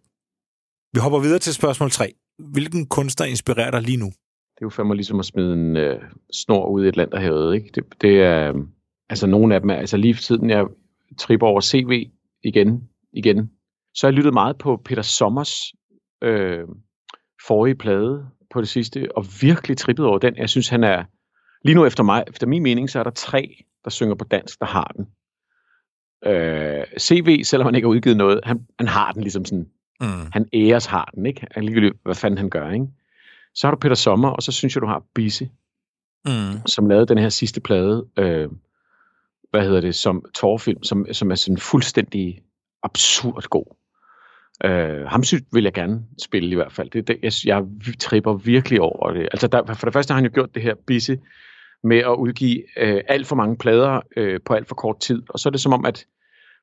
[0.94, 2.12] Vi hopper videre til spørgsmål 3.
[2.38, 4.06] Hvilken kunstner inspirerer dig lige nu?
[4.54, 7.20] Det er jo fandme ligesom at smide en øh, snor ud i et land, der
[7.20, 7.70] havde, ikke?
[7.74, 8.54] Det, det er, øh,
[9.08, 10.66] altså nogle af dem er, altså lige for tiden, jeg
[11.18, 12.10] tripper over CV
[12.44, 13.50] igen, igen,
[13.94, 15.72] så har jeg lyttet meget på Peter Sommers
[16.22, 16.64] øh,
[17.46, 20.36] forrige plade på det sidste, og virkelig trippet over den.
[20.36, 21.04] Jeg synes, han er,
[21.64, 24.60] lige nu efter mig, efter min mening, så er der tre, der synger på dansk,
[24.60, 25.06] der har den.
[26.26, 29.66] Øh, CV, selvom han ikke har udgivet noget, han, han har den ligesom sådan,
[30.02, 30.06] Mm.
[30.32, 31.46] han æres har den, ikke?
[31.56, 32.86] Ligegyldigt, hvad fanden han gør, ikke?
[33.54, 35.50] Så har du Peter Sommer, og så synes jeg, du har Bisse,
[36.26, 36.66] Mm.
[36.66, 38.48] som lavede den her sidste plade, øh,
[39.50, 42.42] hvad hedder det, som tårfilm, som, som er sådan fuldstændig
[42.82, 43.76] absurd god.
[44.64, 46.90] Øh, ham synes, vil jeg gerne spille i hvert fald.
[46.90, 47.64] Det, det, jeg, jeg
[47.98, 49.22] tripper virkelig over det.
[49.22, 51.18] Altså der, for det første har han jo gjort det her Bisse
[51.84, 55.22] med at udgive øh, alt for mange plader øh, på alt for kort tid.
[55.28, 56.06] Og så er det som om, at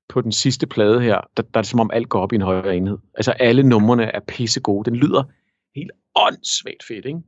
[0.10, 2.36] på den sidste plade her, der, der er det som om alt går op i
[2.36, 2.98] en højere enhed.
[3.14, 4.86] Altså alle numrene er pisse gode.
[4.92, 5.24] Den lyder
[5.76, 7.20] helt åndssvagt fedt, ikke?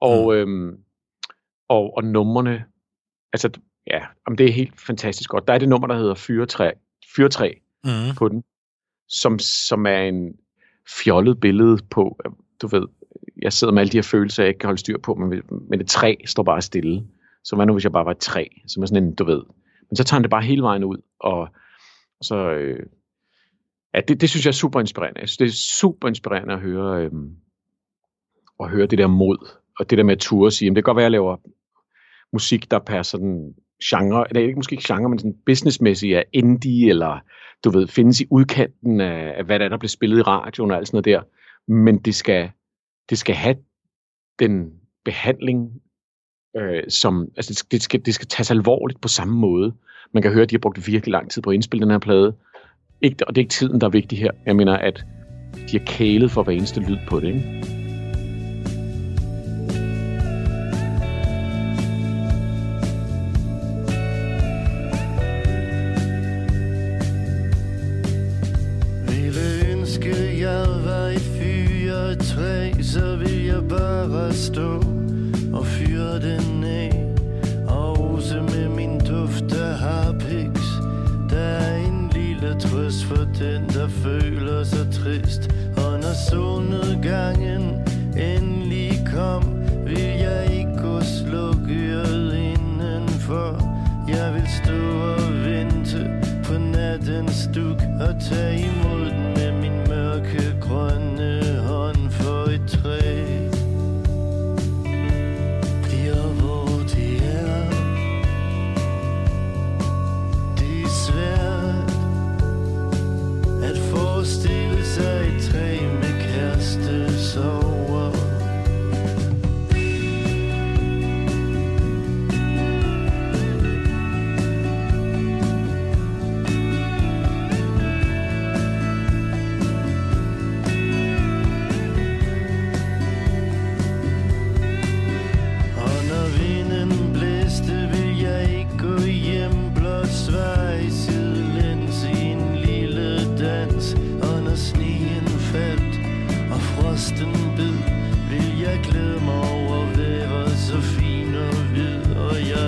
[0.00, 0.76] Og, øhm,
[1.68, 2.64] og, og numrene,
[3.32, 3.50] altså
[3.86, 5.48] ja, om det er helt fantastisk godt.
[5.48, 6.70] Der er det nummer, der hedder Fyretræ,
[7.16, 7.52] Fyretræ
[7.84, 8.14] Mm.
[8.18, 8.44] på den,
[9.12, 10.34] som, som er en
[11.04, 12.18] fjollet billede på,
[12.62, 12.86] du ved,
[13.42, 15.80] jeg sidder med alle de her følelser, jeg ikke kan holde styr på, men, men
[15.80, 17.06] et træ står bare stille.
[17.44, 19.42] Så hvad nu, hvis jeg bare var et træ, som er sådan en, du ved.
[19.90, 21.48] Men så tager han det bare hele vejen ud, og,
[22.20, 22.86] så, øh,
[23.94, 25.20] ja, det, det synes jeg er super inspirerende.
[25.20, 27.10] Jeg synes, det er super inspirerende at høre, øh,
[28.60, 29.48] at høre det der mod,
[29.78, 31.18] og det der med at ture og sige, jamen, det kan godt være, at jeg
[31.18, 31.36] laver
[32.32, 33.54] musik, der passer den
[33.90, 37.18] genre, eller ikke måske ikke genre, men sådan businessmæssigt er indie, eller
[37.64, 40.70] du ved, findes i udkanten af, af hvad der er, der bliver spillet i radioen
[40.70, 41.22] og alt sådan noget der.
[41.72, 42.50] Men det skal,
[43.10, 43.56] det skal have
[44.38, 44.72] den
[45.04, 45.70] behandling,
[46.56, 49.74] øh, som, altså det skal, det, skal, det skal tages alvorligt på samme måde.
[50.14, 51.98] Man kan høre, at de har brugt virkelig lang tid på at indspille den her
[51.98, 52.36] plade.
[53.02, 54.30] Ikke, og det er ikke tiden, der er vigtig her.
[54.46, 55.04] Jeg mener, at
[55.70, 57.26] de har kælet for hver eneste lyd på det.
[57.26, 57.81] Ikke?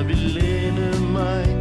[0.07, 1.54] vil læne mig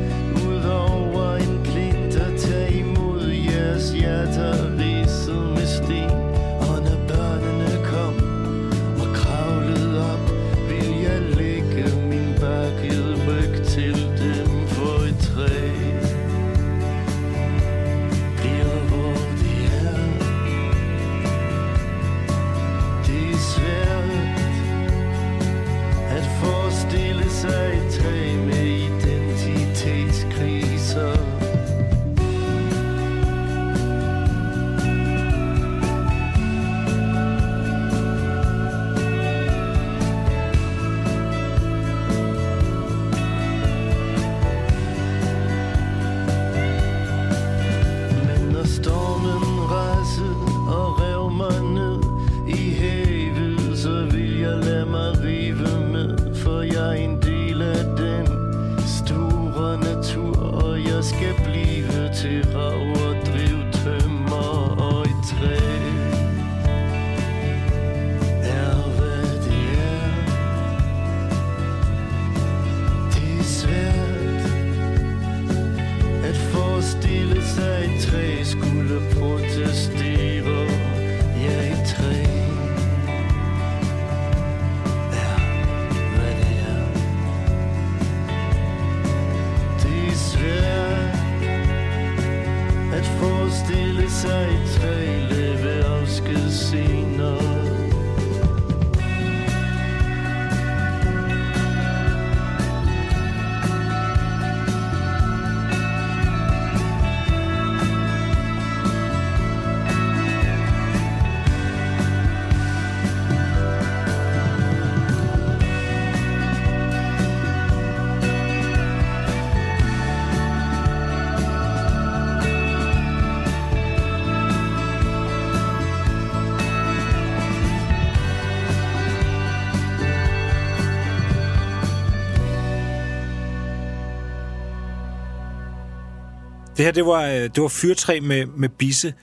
[136.84, 139.13] det her, det var, øh, det var fyrtræ med, med bisse.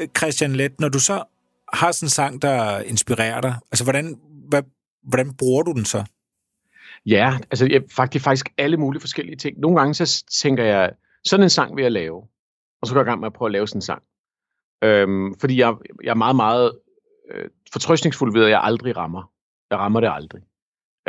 [0.00, 1.24] Øh, Christian Let, når du så
[1.72, 4.62] har sådan en sang, der inspirerer dig, altså hvordan, hvad,
[5.02, 6.04] hvordan bruger du den så?
[7.06, 9.58] Ja, altså jeg, faktisk, faktisk alle mulige forskellige ting.
[9.58, 10.90] Nogle gange så tænker jeg,
[11.24, 12.22] sådan en sang vil jeg lave.
[12.82, 14.02] Og så går jeg i gang med at prøve at lave sådan en sang.
[14.84, 16.72] Øhm, fordi jeg, jeg er meget, meget
[17.34, 19.30] øh, fortrøstningsfuld ved, at jeg aldrig rammer.
[19.70, 20.42] Jeg rammer det aldrig.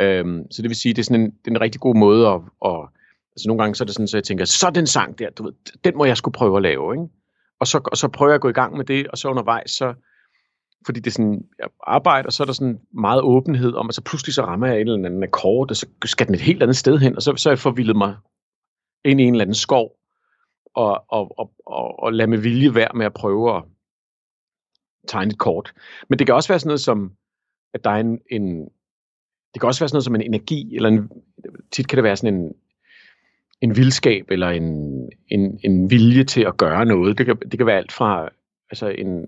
[0.00, 2.28] Øhm, så det vil sige, det er sådan en, det er en rigtig god måde
[2.28, 2.88] at, at
[3.36, 5.42] altså nogle gange så er det sådan, så jeg tænker, så den sang der, du
[5.42, 5.52] ved,
[5.84, 7.08] den må jeg skulle prøve at lave, ikke?
[7.60, 9.70] Og så, og så prøver jeg at gå i gang med det, og så undervejs,
[9.70, 9.94] så,
[10.86, 13.94] fordi det er sådan, jeg arbejder, og så er der sådan meget åbenhed om, at
[13.94, 16.62] så pludselig så rammer jeg en eller anden akkord, og så skal den et helt
[16.62, 18.16] andet sted hen, og så, så er jeg forvildet mig
[19.04, 19.96] ind i en eller anden skov,
[20.74, 23.62] og, og, og, og, og lade med vilje være med at prøve at
[25.08, 25.72] tegne et kort.
[26.08, 27.12] Men det kan også være sådan noget som,
[27.74, 28.68] at der er en, en
[29.54, 31.10] det kan også være sådan noget som en energi, eller en,
[31.72, 32.52] tit kan det være sådan en,
[33.64, 34.64] en vildskab, eller en,
[35.28, 37.18] en, en vilje til at gøre noget.
[37.18, 38.28] Det kan, det kan være alt fra
[38.70, 39.26] altså en,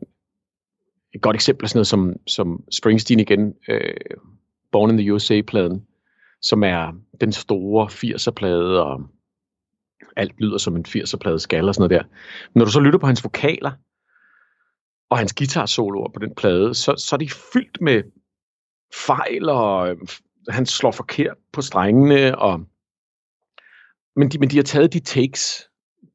[1.15, 3.95] et godt eksempel er sådan noget som, som Springsteen igen, øh,
[4.73, 5.87] Born in the USA-pladen,
[6.43, 9.03] som er den store 80'er-plade, og
[10.17, 12.09] alt lyder som en 80'er-plade skal og sådan noget der.
[12.55, 13.73] Men når du så lytter på hans vokaler,
[15.11, 18.03] og hans guitar-soloer på den plade, så, så er de fyldt med
[19.07, 19.97] fejl, og øh,
[20.49, 22.67] han slår forkert på strengene, og
[24.17, 25.69] men de, men de har taget de takes,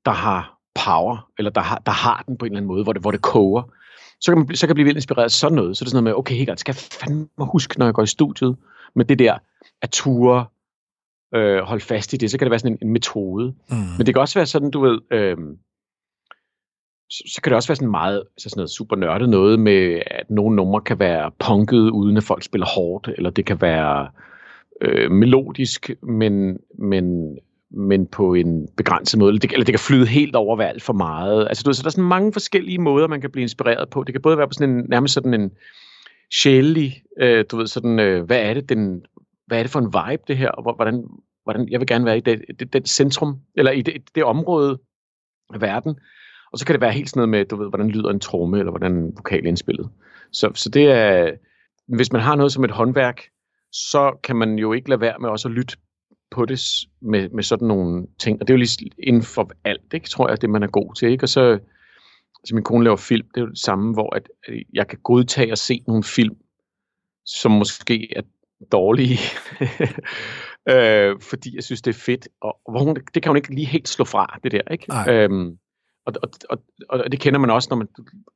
[0.05, 2.93] der har power, eller der har, der har den på en eller anden måde, hvor
[2.93, 3.63] det, hvor det koger.
[4.21, 5.77] Så kan, man, så kan jeg blive vildt inspireret af sådan noget.
[5.77, 8.03] Så er det sådan noget med, okay, helt skal jeg fandme huske, når jeg går
[8.03, 8.57] i studiet,
[8.95, 9.37] med det der
[9.81, 10.45] at ture,
[11.35, 13.53] øh, holde fast i det, så kan det være sådan en, en metode.
[13.69, 13.75] Mm.
[13.97, 15.37] Men det kan også være sådan, du ved, øh,
[17.09, 20.01] så, så kan det også være sådan meget altså sådan noget super nørdet noget med,
[20.07, 24.09] at nogle numre kan være punket, uden at folk spiller hårdt, eller det kan være
[24.81, 27.37] øh, melodisk, men, men
[27.73, 29.29] men på en begrænset måde.
[29.29, 31.47] Eller det, eller det kan flyde helt over ved alt for meget.
[31.47, 34.03] Altså, du ved, så der er sådan mange forskellige måder, man kan blive inspireret på.
[34.03, 35.51] Det kan både være på sådan en, nærmest sådan en
[36.33, 39.01] sjældig, øh, du ved, sådan, øh, hvad er det, den,
[39.47, 41.03] hvad er det for en vibe, det her, og hvordan,
[41.43, 44.79] hvordan jeg vil gerne være i det, det, det centrum, eller i det, det område
[45.53, 45.95] af verden.
[46.51, 48.59] Og så kan det være helt sådan noget med, du ved, hvordan lyder en tromme,
[48.59, 49.89] eller hvordan vokal indspillet.
[50.31, 51.31] Så, så det er,
[51.87, 53.21] hvis man har noget som et håndværk,
[53.71, 55.77] så kan man jo ikke lade være med også at lytte
[56.31, 56.61] på det
[57.01, 58.41] med, med sådan nogle ting.
[58.41, 60.95] Og det er jo lige inden for alt, ikke, tror jeg, det man er god
[60.95, 61.09] til.
[61.09, 61.23] Ikke?
[61.23, 61.59] Og så,
[62.41, 64.27] altså min kone laver film, det er jo det samme, hvor at,
[64.73, 66.35] jeg kan godtage at se nogle film,
[67.25, 68.21] som måske er
[68.71, 69.19] dårlige,
[70.71, 72.27] øh, fordi jeg synes, det er fedt.
[72.41, 74.71] Og, og hvor hun, det kan hun ikke lige helt slå fra, det der.
[74.71, 75.11] Ikke?
[75.11, 75.57] Øhm,
[76.05, 76.57] og, og, og,
[76.89, 77.87] og det kender man også, når man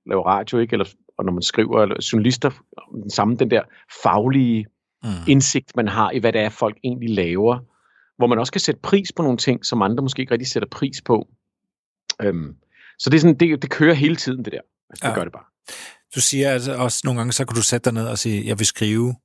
[0.05, 0.73] laver radio, ikke?
[0.73, 0.85] Eller,
[1.17, 2.51] og når man skriver, eller journalister,
[2.91, 3.61] den samme, den der
[4.03, 4.65] faglige
[5.03, 5.09] mm.
[5.27, 7.59] indsigt, man har i, hvad det er, folk egentlig laver
[8.17, 10.69] hvor man også kan sætte pris på nogle ting, som andre måske ikke rigtig sætter
[10.69, 11.27] pris på.
[12.21, 12.55] Øhm,
[12.99, 14.61] så det, er sådan, det, det kører hele tiden, det der.
[14.89, 15.15] Altså, det ja.
[15.15, 15.43] gør det bare.
[16.15, 18.59] Du siger altså også nogle gange, så kan du sætte dig ned og sige, jeg
[18.59, 19.15] vil skrive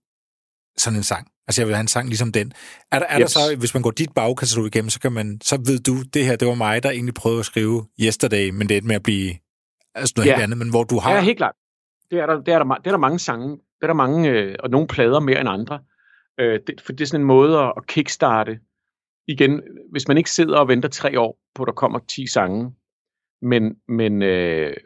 [0.77, 1.29] sådan en sang.
[1.49, 2.53] Altså, jeg vil have en sang ligesom den.
[2.93, 3.33] Er der, er yes.
[3.33, 6.27] der så, hvis man går dit bagkatalog igennem, så, kan man, så ved du, det
[6.27, 9.03] her, det var mig, der egentlig prøvede at skrive Yesterday, men det er med at
[9.03, 9.35] blive
[9.95, 10.35] altså noget ja.
[10.35, 11.15] helt andet, men hvor du har...
[11.15, 11.55] Ja, helt klart.
[12.11, 14.31] Det er der, det er der, det er der mange sange, det er der mange,
[14.31, 15.79] øh, og nogle plader mere end andre.
[16.41, 18.59] Øh, det, for det er sådan en måde at kickstarte
[19.31, 19.61] igen,
[19.91, 22.73] hvis man ikke sidder og venter tre år på, at der kommer 10 sange,
[23.43, 24.77] men, men øh,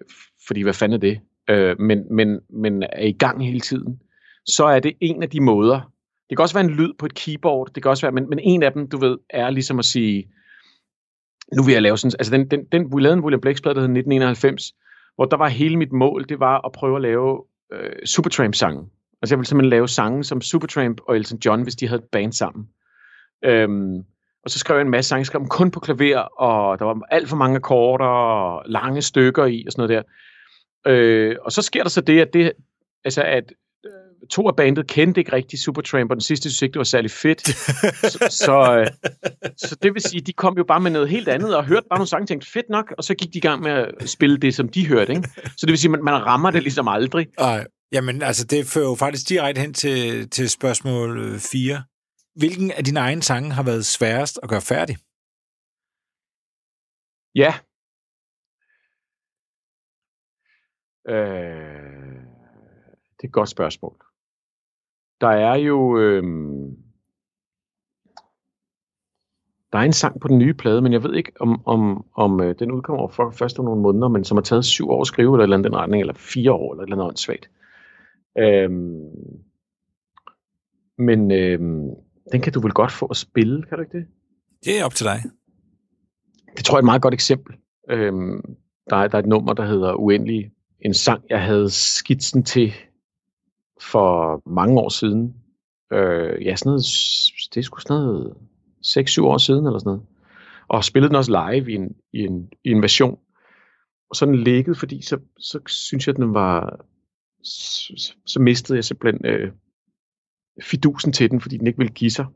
[0.47, 1.21] fordi hvad fanden er det?
[1.51, 4.01] Øh, men, men, men er i gang hele tiden,
[4.47, 5.93] så er det en af de måder.
[6.31, 8.39] Det kan også være en lyd på et keyboard, det kan også være, men, men
[8.39, 10.29] en af dem, du ved, er ligesom at sige,
[11.57, 13.81] nu vil jeg lave sådan, altså den, den, den vi lavede en William Blakes-plade, der
[13.81, 14.73] hed 1991,
[15.15, 18.89] hvor der var hele mit mål, det var at prøve at lave øh, Supertramp-sange.
[19.23, 22.09] Altså jeg ville simpelthen lave sange som Supertramp og Elton John, hvis de havde et
[22.13, 22.69] band sammen.
[23.45, 24.05] Øhm,
[24.45, 27.01] og så skrev jeg en masse sange, skrev dem kun på klaver, og der var
[27.11, 30.05] alt for mange akkorder og lange stykker i og sådan noget
[30.87, 30.91] der.
[30.93, 32.53] Øh, og så sker der så det, at, det,
[33.05, 33.53] altså at
[33.85, 36.85] øh, to af bandet kendte ikke rigtig Supertramp, og den sidste synes ikke, det var
[36.85, 37.49] særlig fedt.
[38.13, 38.87] så, så, øh,
[39.57, 41.99] så det vil sige, de kom jo bare med noget helt andet, og hørte bare
[41.99, 44.55] nogle sange tænkte, fedt nok, og så gik de i gang med at spille det,
[44.55, 45.13] som de hørte.
[45.13, 45.29] Ikke?
[45.57, 47.27] Så det vil sige, man, man rammer det ligesom aldrig.
[47.39, 47.67] Ej.
[47.93, 51.83] Jamen, altså, det fører jo faktisk direkte hen til, til spørgsmål øh, 4.
[52.35, 54.97] Hvilken af dine egne sange har været sværest at gøre færdig?
[57.35, 57.53] Ja.
[61.09, 62.25] Øh,
[63.17, 63.97] det er et godt spørgsmål.
[65.21, 65.99] Der er jo...
[65.99, 66.23] Øh,
[69.73, 72.41] der er en sang på den nye plade, men jeg ved ikke, om, om, om
[72.41, 75.07] øh, den udkommer for først om nogle måneder, men som har taget syv år at
[75.07, 77.51] skrive, eller, eller den retning, eller fire år, eller, eller noget svagt.
[78.39, 78.71] Øh,
[80.99, 81.61] men øh,
[82.33, 84.07] den kan du vel godt få at spille, kan du ikke det?
[84.65, 85.23] Det er op til dig.
[86.57, 87.57] Det tror jeg er et meget godt eksempel.
[87.91, 88.57] Øhm,
[88.91, 90.51] der, er, der er et nummer, der hedder Uendelig.
[90.81, 92.73] En sang, jeg havde skitsen til
[93.81, 95.35] for mange år siden.
[95.93, 96.85] Øh, ja, sådan noget,
[97.55, 98.35] det er sgu sådan noget
[98.87, 100.03] 6-7 år siden eller sådan noget.
[100.69, 103.19] Og spillede den også live i en, i en, i en version.
[104.11, 106.85] Og så den ligget, fordi så, så synes jeg, at den var...
[107.45, 109.53] Så, så mistede jeg simpelthen øh,
[110.63, 112.27] fidusen til den, fordi den ikke ville give sig.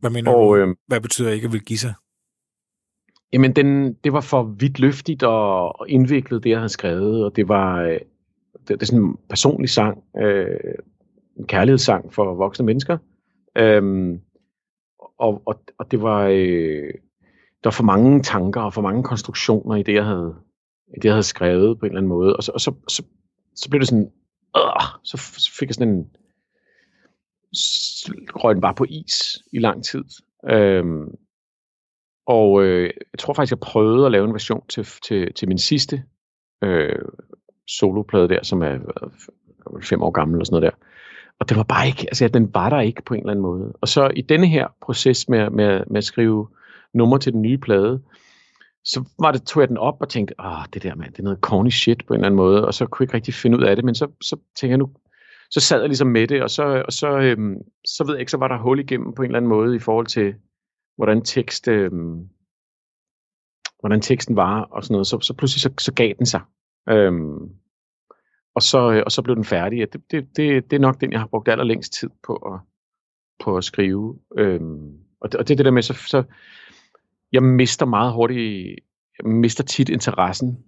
[0.00, 0.62] Hvad mener Og, du?
[0.62, 1.94] øh, Hvad betyder ikke vil give sig?
[3.32, 7.36] Jamen, den, det var for vidt løftigt og, og indviklet, det jeg havde skrevet, og
[7.36, 7.98] det var, øh,
[8.58, 10.74] det, det er sådan en personlig sang, øh,
[11.38, 12.98] en kærlighedssang for voksne mennesker.
[13.56, 14.20] Øhm,
[15.18, 16.94] og, og, og det var, øh,
[17.64, 20.34] der var for mange tanker og for mange konstruktioner i det, jeg havde,
[20.88, 22.36] i det, jeg havde skrevet på en eller anden måde.
[22.36, 23.02] Og så, og så, så,
[23.54, 24.10] så blev det sådan,
[24.56, 25.16] øh, så,
[25.58, 26.06] fik jeg sådan en,
[28.34, 30.04] røg den bare på is i lang tid.
[30.50, 31.14] Øhm,
[32.26, 35.58] og øh, jeg tror faktisk, jeg prøvede at lave en version til, til, til min
[35.58, 36.02] sidste
[36.64, 36.98] øh,
[37.68, 40.86] soloplade der, som er øh, fem år gammel og sådan noget der.
[41.40, 43.72] Og den var bare ikke, altså den var der ikke på en eller anden måde.
[43.80, 46.48] Og så i denne her proces med, med, med at skrive
[46.94, 48.02] nummer til den nye plade,
[48.84, 51.22] så var det, tog jeg den op og tænkte, ah, det der mand, det er
[51.22, 53.58] noget corny shit på en eller anden måde, og så kunne jeg ikke rigtig finde
[53.58, 54.90] ud af det, men så, så tænkte jeg nu,
[55.50, 58.30] så sad jeg ligesom med det, og så, og så, øhm, så ved jeg ikke,
[58.30, 60.34] så var der hul igennem på en eller anden måde i forhold til,
[60.96, 62.28] hvordan tekst, øhm,
[63.80, 66.40] hvordan teksten var og sådan noget, så, så pludselig så, så gav den sig.
[66.88, 67.38] Øhm,
[68.54, 69.92] og, så, øh, og så blev den færdig.
[69.92, 72.60] Det, det, det, det er nok den, jeg har brugt allerlængst tid på at,
[73.44, 74.18] på at skrive.
[74.38, 76.22] Øhm, og, det, og det er det der med, så, så
[77.32, 78.78] jeg mister meget hurtigt,
[79.18, 80.64] jeg mister tit interessen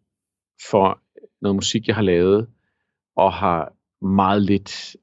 [0.70, 1.00] for
[1.40, 2.48] noget musik, jeg har lavet,
[3.16, 3.72] og har
[4.02, 4.96] meget lidt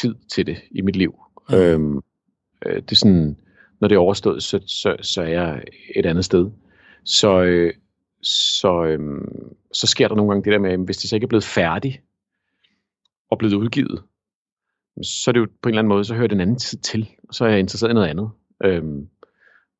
[0.00, 1.14] tid til det i mit liv.
[1.48, 1.54] Mm.
[1.54, 1.96] Øhm,
[2.66, 3.36] øh, det er sådan,
[3.80, 5.64] når det er overstået, så, så, så er jeg
[5.96, 6.50] et andet sted.
[7.04, 7.74] Så, øh,
[8.22, 9.20] så, øh,
[9.72, 11.44] så sker der nogle gange det der med, at hvis det så ikke er blevet
[11.44, 12.00] færdigt
[13.30, 14.02] og blevet udgivet,
[15.02, 16.78] så er det jo på en eller anden måde, så hører det en anden tid
[16.78, 18.30] til, og så er jeg interesseret i noget andet.
[18.64, 19.08] Øhm,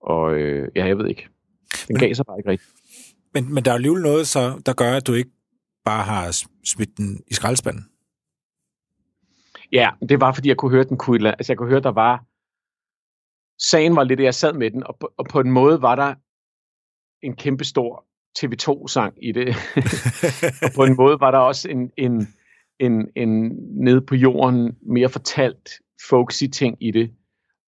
[0.02, 1.28] og øh, ja, jeg ved ikke.
[1.88, 2.70] Den Men- gav sig bare ikke rigtigt.
[3.34, 5.30] Men, men der er jo alligevel noget, så, der gør, at du ikke
[5.84, 7.84] bare har smidt den i skraldespanden.
[9.72, 12.24] Ja, det var, fordi jeg kunne høre, den kunne, altså jeg kunne høre, der var,
[13.58, 15.96] sagen var lidt, at jeg sad med den, og på, og på en måde var
[15.96, 16.14] der
[17.22, 18.04] en kæmpe stor
[18.38, 19.48] TV2-sang i det.
[20.64, 22.26] og på en måde var der også en, en,
[22.78, 23.52] en, en
[23.84, 25.70] nede på jorden mere fortalt
[26.08, 27.14] folksy ting i det.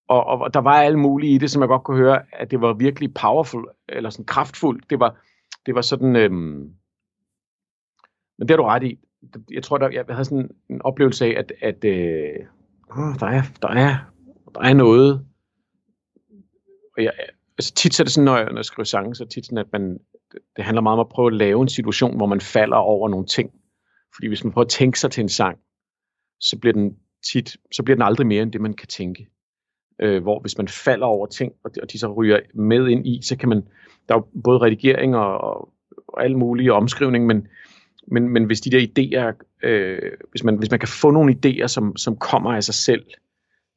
[0.09, 2.51] Og, og, og der var alle mulige i det, som jeg godt kunne høre, at
[2.51, 4.90] det var virkelig powerful, eller sådan kraftfuldt.
[4.90, 5.16] Det var,
[5.66, 6.74] det var sådan, øhm,
[8.38, 8.98] men det har du ret i.
[9.50, 12.46] Jeg tror, der, jeg havde sådan en oplevelse af, at, at øh,
[13.20, 13.96] der, er, der, er,
[14.54, 15.26] der er noget.
[16.96, 17.12] Og jeg,
[17.58, 19.58] altså tit så er det sådan, når jeg, når jeg skriver sange, så tit sådan,
[19.58, 19.98] at man,
[20.56, 23.26] det handler meget om at prøve at lave en situation, hvor man falder over nogle
[23.26, 23.50] ting.
[24.14, 25.58] Fordi hvis man prøver at tænke sig til en sang,
[26.40, 26.96] så bliver den
[27.32, 29.28] tit, så bliver den aldrig mere end det, man kan tænke.
[30.02, 33.06] Øh, hvor hvis man falder over ting, og de, og de så ryger med ind
[33.06, 33.62] i, så kan man,
[34.08, 35.72] der er jo både redigering og, og,
[36.08, 37.48] og alle mulige omskrivning, men,
[38.09, 41.66] men, men hvis de der idéer, øh, hvis, man, hvis man kan få nogle idéer,
[41.66, 43.05] som, som kommer af sig selv,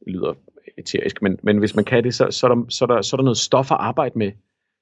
[0.05, 0.33] det lyder
[0.77, 3.15] eterisk, men, men hvis man kan det, så, så, er der, så, er der, så
[3.15, 4.31] er der noget stof at arbejde med,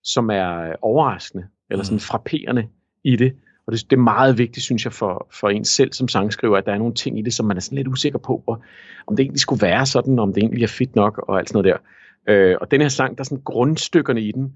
[0.04, 2.68] som er overraskende, eller sådan frapperende
[3.04, 3.34] i det.
[3.68, 6.66] Og det, det er meget vigtigt, synes jeg, for, for en selv som sangskriver, at
[6.66, 8.64] der er nogle ting i det, som man er sådan lidt usikker på, og
[9.08, 11.64] om det egentlig skulle være sådan, om det egentlig er fedt nok, og alt sådan
[11.64, 11.82] noget
[12.28, 12.34] der.
[12.34, 14.54] Øh, og den her sang, der er sådan grundstykkerne i den,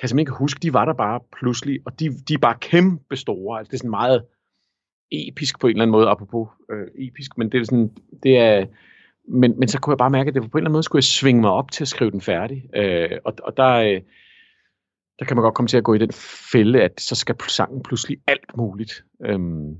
[0.00, 2.58] kan jeg simpelthen ikke huske, de var der bare pludselig, og de, de er bare
[2.60, 3.58] kæmpe store.
[3.58, 4.24] Altså, det er sådan meget
[5.12, 7.90] episk på en eller anden måde, apropos øh, episk, men det er sådan,
[8.22, 8.66] det er,
[9.28, 10.82] men, men så kunne jeg bare mærke, at det var på en eller anden måde,
[10.82, 12.76] skulle jeg svinge mig op til at skrive den færdig.
[12.76, 14.00] Øh, og, og der, øh,
[15.18, 16.12] der kan man godt komme til at gå i den
[16.52, 19.04] fælde, at så skal sangen pludselig alt muligt.
[19.24, 19.76] Øhm,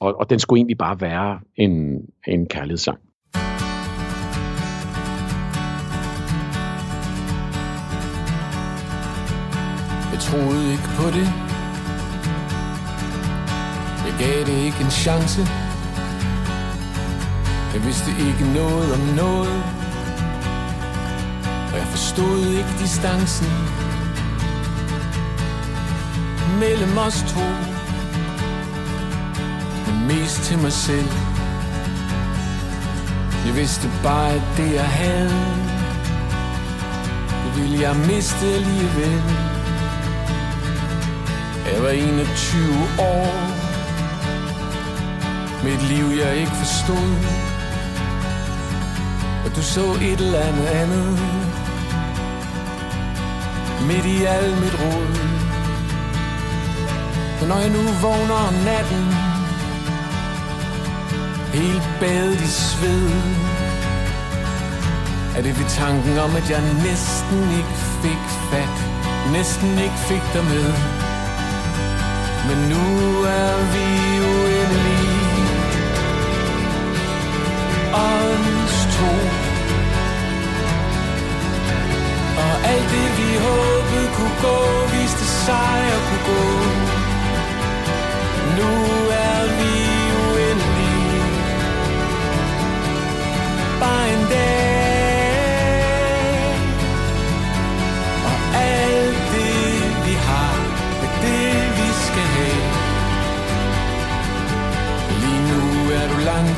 [0.00, 3.09] og, og den skulle egentlig bare være en, en kærlighedssang.
[10.30, 11.32] Troede ikke på det.
[14.06, 15.40] Jeg gav det ikke en chance.
[17.74, 19.62] Jeg vidste ikke noget om noget.
[21.72, 23.46] Og jeg forstod ikke distancen
[26.58, 27.46] Mellem os to.
[29.86, 31.10] Men mest til mig selv.
[33.46, 35.60] Jeg vidste bare, at det jeg havde
[37.44, 39.59] Det ville jeg miste alligevel
[41.72, 43.32] jeg var 21 år.
[45.64, 47.10] Med et liv jeg ikke forstod.
[49.44, 51.18] Og du så et eller andet andet.
[53.86, 55.16] Midt i al mit råd.
[57.40, 59.04] Og når jeg nu vågner om natten.
[61.52, 63.10] Helt badet i sved.
[65.36, 68.76] Er det ved tanken om, at jeg næsten ikke fik fat?
[69.32, 70.99] Næsten ikke fik dig med.
[72.48, 72.84] Men nu
[73.24, 73.86] er vi
[74.32, 75.46] uendelige
[77.94, 79.14] Åndens tro.
[82.42, 84.58] Og alt det vi håbede kunne gå
[84.92, 86.44] Viste sig at kunne gå.
[88.58, 88.72] Nu
[89.28, 89.72] er vi
[90.24, 91.22] uendelige
[93.80, 94.49] Bare en dag.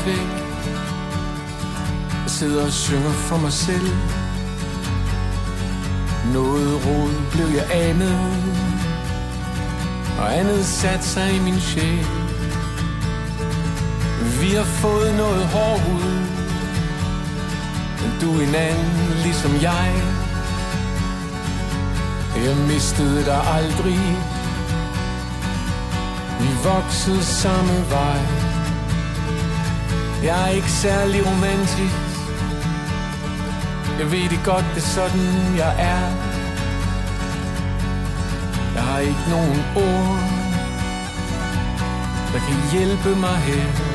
[0.06, 0.28] Væk
[2.22, 3.88] Jeg sidder og synger for mig selv.
[6.32, 8.18] Noget rod blev jeg anet.
[10.18, 12.06] Og andet sat sig i min sjæl.
[14.40, 16.32] Vi har fået noget hård ud
[18.02, 20.02] Men du er en anden ligesom jeg.
[22.36, 24.00] Jeg mistede dig aldrig.
[26.40, 28.51] Vi voksede samme vej.
[30.22, 32.12] Jeg er ikke særlig romantisk
[33.98, 36.04] jeg ved det godt, det er sådan, jeg er.
[38.74, 40.18] Jeg har ikke nogen ord,
[42.32, 43.91] der kan hjælpe mig her.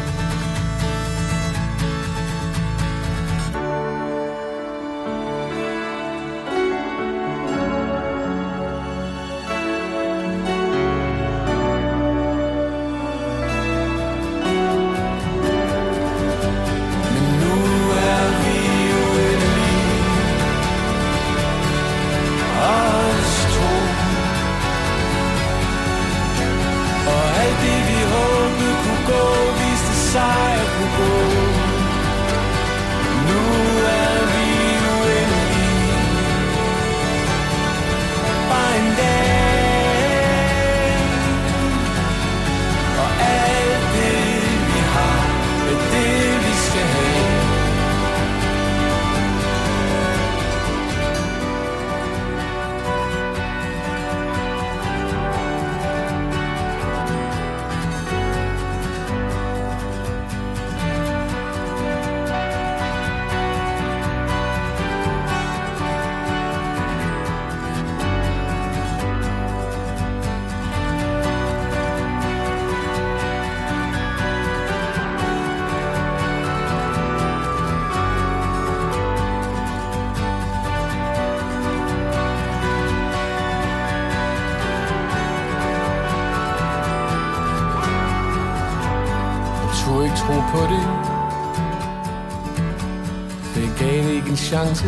[94.38, 94.86] En chance.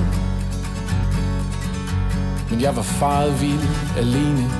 [2.49, 4.51] Men jeg var faret vild alene.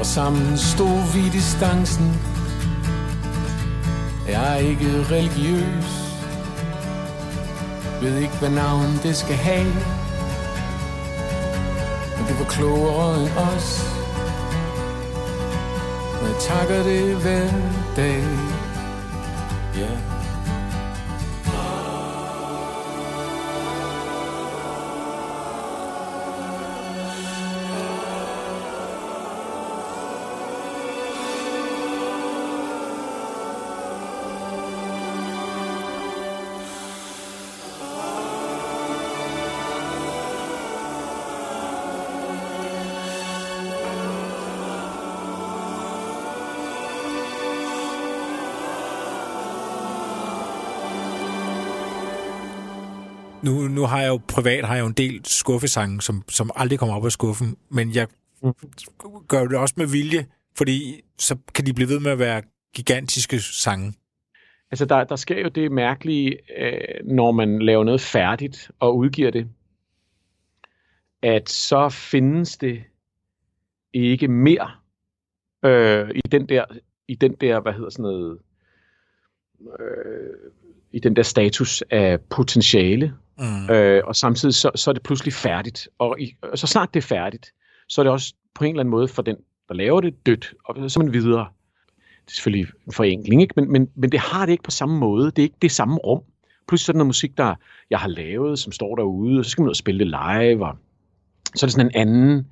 [0.00, 2.20] Og sammen stod vi distancen.
[4.28, 5.90] Jeg er ikke religiøs.
[8.02, 9.74] Ved ikke hvad navn det skal have.
[12.16, 13.84] Men det var klogere end os.
[16.20, 17.50] Og jeg takker det hver
[17.96, 18.24] dag.
[19.78, 20.17] Yeah.
[53.78, 56.96] Nu, har jeg jo privat har jeg jo en del skuffesange, som, som aldrig kommer
[56.96, 58.06] op af skuffen, men jeg
[59.28, 60.26] gør det også med vilje,
[60.56, 62.42] fordi så kan de blive ved med at være
[62.74, 63.94] gigantiske sange.
[64.70, 69.30] Altså, der, der sker jo det mærkelige, øh, når man laver noget færdigt og udgiver
[69.30, 69.48] det,
[71.22, 72.82] at så findes det
[73.92, 74.70] ikke mere
[75.64, 76.64] øh, i den der,
[77.08, 78.38] i den der, hvad hedder sådan noget,
[79.80, 80.50] øh,
[80.92, 83.70] i den der status af potentiale, Mm.
[83.70, 85.88] øh, og samtidig så, så er det pludselig færdigt.
[85.98, 87.52] Og, i, og så snart det er færdigt,
[87.88, 89.36] så er det også på en eller anden måde for den,
[89.68, 91.48] der laver det, dødt, og så er man videre.
[91.96, 93.54] Det er selvfølgelig en forenkling, ikke?
[93.56, 95.24] Men, men, men det har det ikke på samme måde.
[95.24, 96.22] Det er ikke det samme rum.
[96.68, 97.54] Pludselig så er der noget musik, der
[97.90, 100.66] jeg har lavet, som står derude, og så skal man ud og spille det live,
[100.66, 100.76] og
[101.54, 102.46] så er det sådan en anden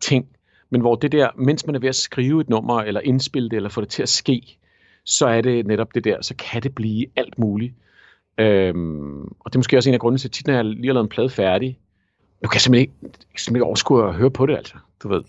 [0.00, 0.26] ting.
[0.70, 3.56] men hvor det der, mens man er ved at skrive et nummer, eller indspille det,
[3.56, 4.58] eller få det til at ske,
[5.04, 7.74] så er det netop det der, så kan det blive alt muligt.
[8.40, 10.86] Øhm, og det er måske også en af grundene til, at tit når jeg lige
[10.86, 11.78] har lavet en plade færdig,
[12.42, 12.94] nu kan jeg simpelthen ikke,
[13.36, 14.74] simpelthen ikke overskue at høre på det, altså.
[15.02, 15.22] Du ved,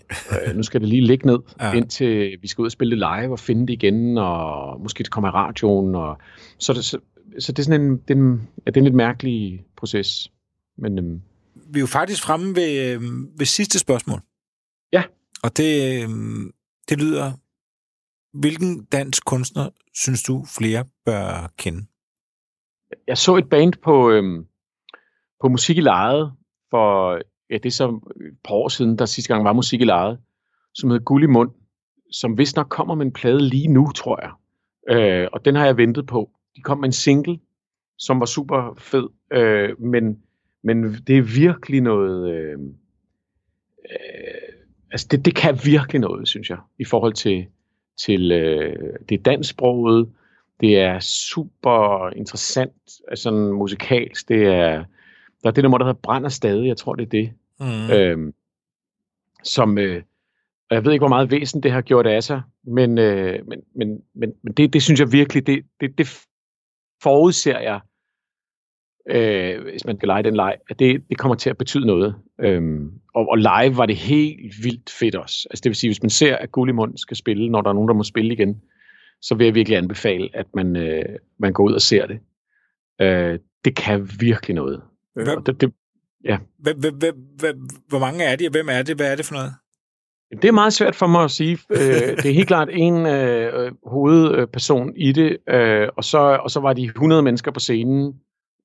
[0.46, 1.72] øh, nu skal det lige ligge ned, Ja.
[1.72, 5.10] indtil vi skal ud og spille det live og finde det igen, og måske det
[5.10, 5.94] kommer i radioen.
[5.94, 6.18] Og,
[6.58, 6.98] så, det, så,
[7.38, 10.32] så det er sådan en, det er en, ja, det er en lidt mærkelig proces.
[10.78, 11.20] Men øhm,
[11.54, 13.02] Vi er jo faktisk fremme ved, øh,
[13.38, 14.20] ved sidste spørgsmål.
[14.92, 15.02] Ja.
[15.42, 16.08] Og det, øh,
[16.88, 17.32] det lyder,
[18.38, 21.86] hvilken dansk kunstner synes du flere bør kende?
[23.06, 24.46] Jeg så et band på, øhm,
[25.40, 26.32] på Musik i Lejet
[26.70, 27.14] for,
[27.50, 30.18] ja, det er så et par år siden, der sidste gang var Musik i Lejet,
[30.74, 31.50] som hedder Guld i Mund,
[32.12, 34.32] som vist nok kommer med en plade lige nu, tror jeg.
[34.96, 36.30] Øh, og den har jeg ventet på.
[36.56, 37.38] De kom med en single,
[37.98, 40.22] som var super fed, øh, men,
[40.62, 42.34] men det er virkelig noget...
[42.34, 42.58] Øh,
[43.90, 44.54] øh,
[44.90, 47.46] altså, det, det kan virkelig noget, synes jeg, i forhold til,
[47.96, 50.08] til øh, det dansksproget,
[50.60, 52.72] det er super interessant,
[53.08, 54.28] altså sådan musikalsk.
[54.28, 54.84] Det er,
[55.42, 56.68] der er det nummer, der hedder Brænder stadig.
[56.68, 57.32] Jeg tror, det er det.
[57.60, 57.66] Mm.
[57.66, 57.90] Mm.
[57.90, 58.34] Øhm,
[59.44, 60.02] som, øh,
[60.70, 63.60] og jeg ved ikke, hvor meget væsen det har gjort af sig, men, øh, men,
[63.74, 66.26] men, men, men det, det synes jeg virkelig, det, det, det
[67.02, 67.80] forudser jeg,
[69.08, 72.14] øh, hvis man skal lege den leg, at det, det kommer til at betyde noget.
[72.40, 75.46] Øhm, og, og live var det helt vildt fedt også.
[75.50, 77.88] Altså det vil sige, hvis man ser, at Gullimund skal spille, når der er nogen,
[77.88, 78.62] der må spille igen,
[79.22, 81.04] så vil jeg virkelig anbefale, at man, øh,
[81.38, 82.18] man går ud og ser det.
[83.00, 84.82] Øh, det kan virkelig noget.
[85.14, 85.72] Hvad- og det, det,
[86.58, 88.96] Hvem, hvem, hvem, hvem, hvor mange er de, og hvem er det?
[88.96, 89.52] Hvad er det for noget?
[90.42, 91.58] det er meget svært for mig at sige.
[91.70, 96.50] Øh, det er helt klart en øh, øh, hovedperson i det, øh, og, så, og
[96.50, 98.14] så var de 100 mennesker på scenen,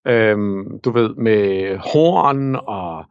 [0.07, 0.37] øh,
[0.85, 3.05] du ved, med horn og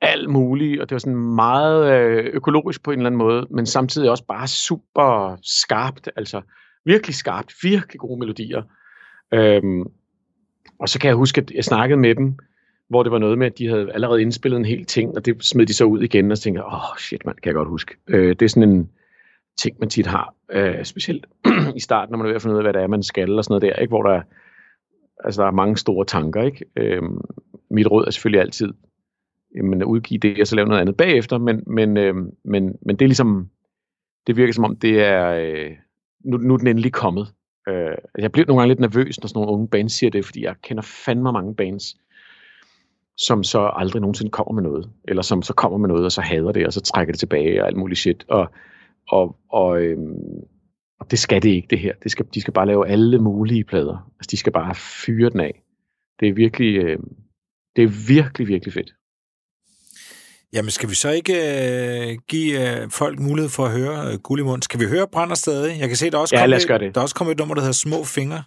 [0.00, 3.66] alt muligt, og det var sådan meget øh, økologisk på en eller anden måde, men
[3.66, 6.42] samtidig også bare super skarpt, altså
[6.84, 8.62] virkelig skarpt, virkelig gode melodier.
[9.34, 9.82] Øhm,
[10.78, 12.34] og så kan jeg huske, at jeg snakkede med dem,
[12.88, 15.44] hvor det var noget med, at de havde allerede indspillet en hel ting, og det
[15.44, 17.54] smed de så ud igen, og så tænkte jeg, åh oh, shit man, kan jeg
[17.54, 17.94] godt huske.
[18.06, 18.90] Øh, det er sådan en
[19.58, 21.26] ting, man tit har, øh, specielt
[21.76, 23.38] i starten, når man er ved at finde ud af, hvad det er, man skal,
[23.38, 23.90] og sådan noget der, ikke?
[23.90, 24.22] hvor der, er-
[25.24, 26.42] altså, der er mange store tanker.
[26.42, 26.64] Ikke?
[26.76, 27.02] Øh,
[27.70, 28.72] mit råd er selvfølgelig altid,
[29.56, 32.14] jamen, at udgive det, og så lave noget andet bagefter, men, men, øh,
[32.44, 33.50] men, men det er ligesom,
[34.26, 35.70] det virker som om, det er, øh,
[36.24, 37.26] nu, nu er den endelig kommet.
[37.68, 40.24] Øh, altså, jeg bliver nogle gange lidt nervøs, når sådan nogle unge bands siger det,
[40.24, 41.96] fordi jeg kender fandme mange bands,
[43.16, 46.20] som så aldrig nogensinde kommer med noget, eller som så kommer med noget, og så
[46.20, 48.24] hader det, og så trækker det tilbage, og alt muligt shit.
[48.28, 48.50] Og,
[49.08, 50.44] og, og, øhm,
[51.00, 51.94] og det skal det ikke, det her.
[52.02, 54.10] Det skal, de skal bare lave alle mulige plader.
[54.18, 55.62] Altså, de skal bare fyre den af.
[56.20, 56.98] Det er virkelig, øh,
[57.76, 58.94] det er virkelig, virkelig fedt.
[60.54, 64.62] Jamen, skal vi så ikke øh, give øh, folk mulighed for at høre øh, Gullimund?
[64.62, 65.80] Skal vi høre Brænder stadig?
[65.80, 66.94] Jeg kan se, der er også Ja, os et- det.
[66.94, 68.36] Der er også kommet et nummer, der hedder Små Fingre.
[68.36, 68.42] Ej,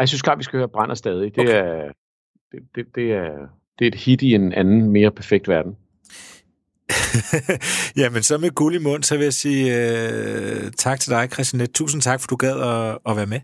[0.00, 1.34] jeg synes klart, vi skal høre Brænder stadig.
[1.34, 1.52] Det, Okay.
[1.54, 1.92] er,
[2.52, 3.30] det, det, det, er,
[3.78, 5.72] det er et hit i en anden, mere perfekt verden.
[8.02, 11.66] Jamen, så med guld i mund, så vil jeg sige øh, tak til dig, Christian.
[11.66, 13.40] Tusind tak, for du gad at, at være med.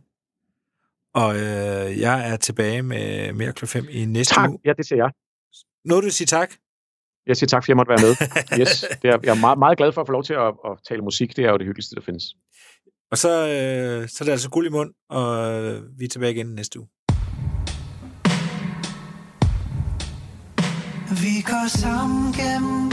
[1.14, 3.66] Og øh, jeg er tilbage med mere kl.
[3.66, 4.50] 5 i næste Tak.
[4.50, 4.58] uge.
[4.64, 5.10] Ja, det siger jeg.
[5.84, 6.50] Noget du siger tak?
[7.28, 8.12] Jeg siger tak, fordi jeg måtte være med.
[8.60, 10.72] Yes, det er, jeg er meget, meget glad for at få lov til at, at
[10.88, 11.36] tale musik.
[11.36, 12.24] Det er jo det hyggeligste, der findes.
[13.10, 16.32] Og så, øh, så er det altså guld i mund, og øh, vi er tilbage
[16.32, 16.88] igen næste uge.
[21.24, 22.88] Vi går sammen gennem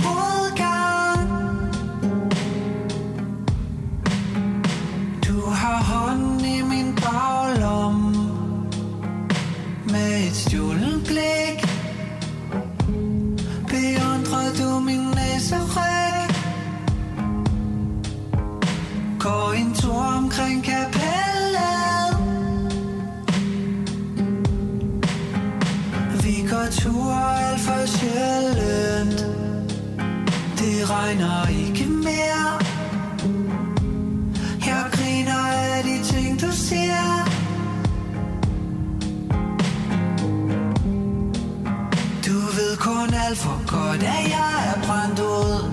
[43.26, 45.72] alt for godt at jeg er brændt ud.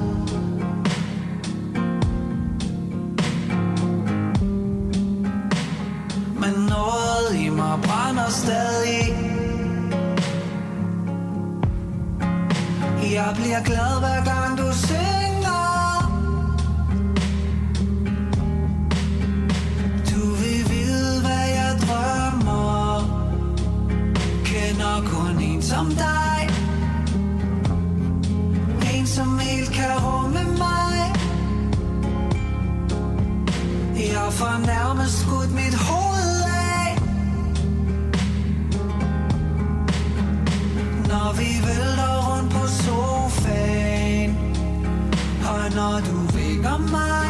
[6.40, 9.02] Men noget i mig brænder stadig.
[13.12, 15.11] Jeg bliver glad hver gang du ser
[29.16, 31.12] som helt kan rumme mig.
[33.96, 36.40] Jeg får nærmest skudt mit hoved
[36.76, 36.88] af.
[41.10, 44.30] Når vi vælter rundt på sofaen
[45.52, 47.21] Og når du vækker mig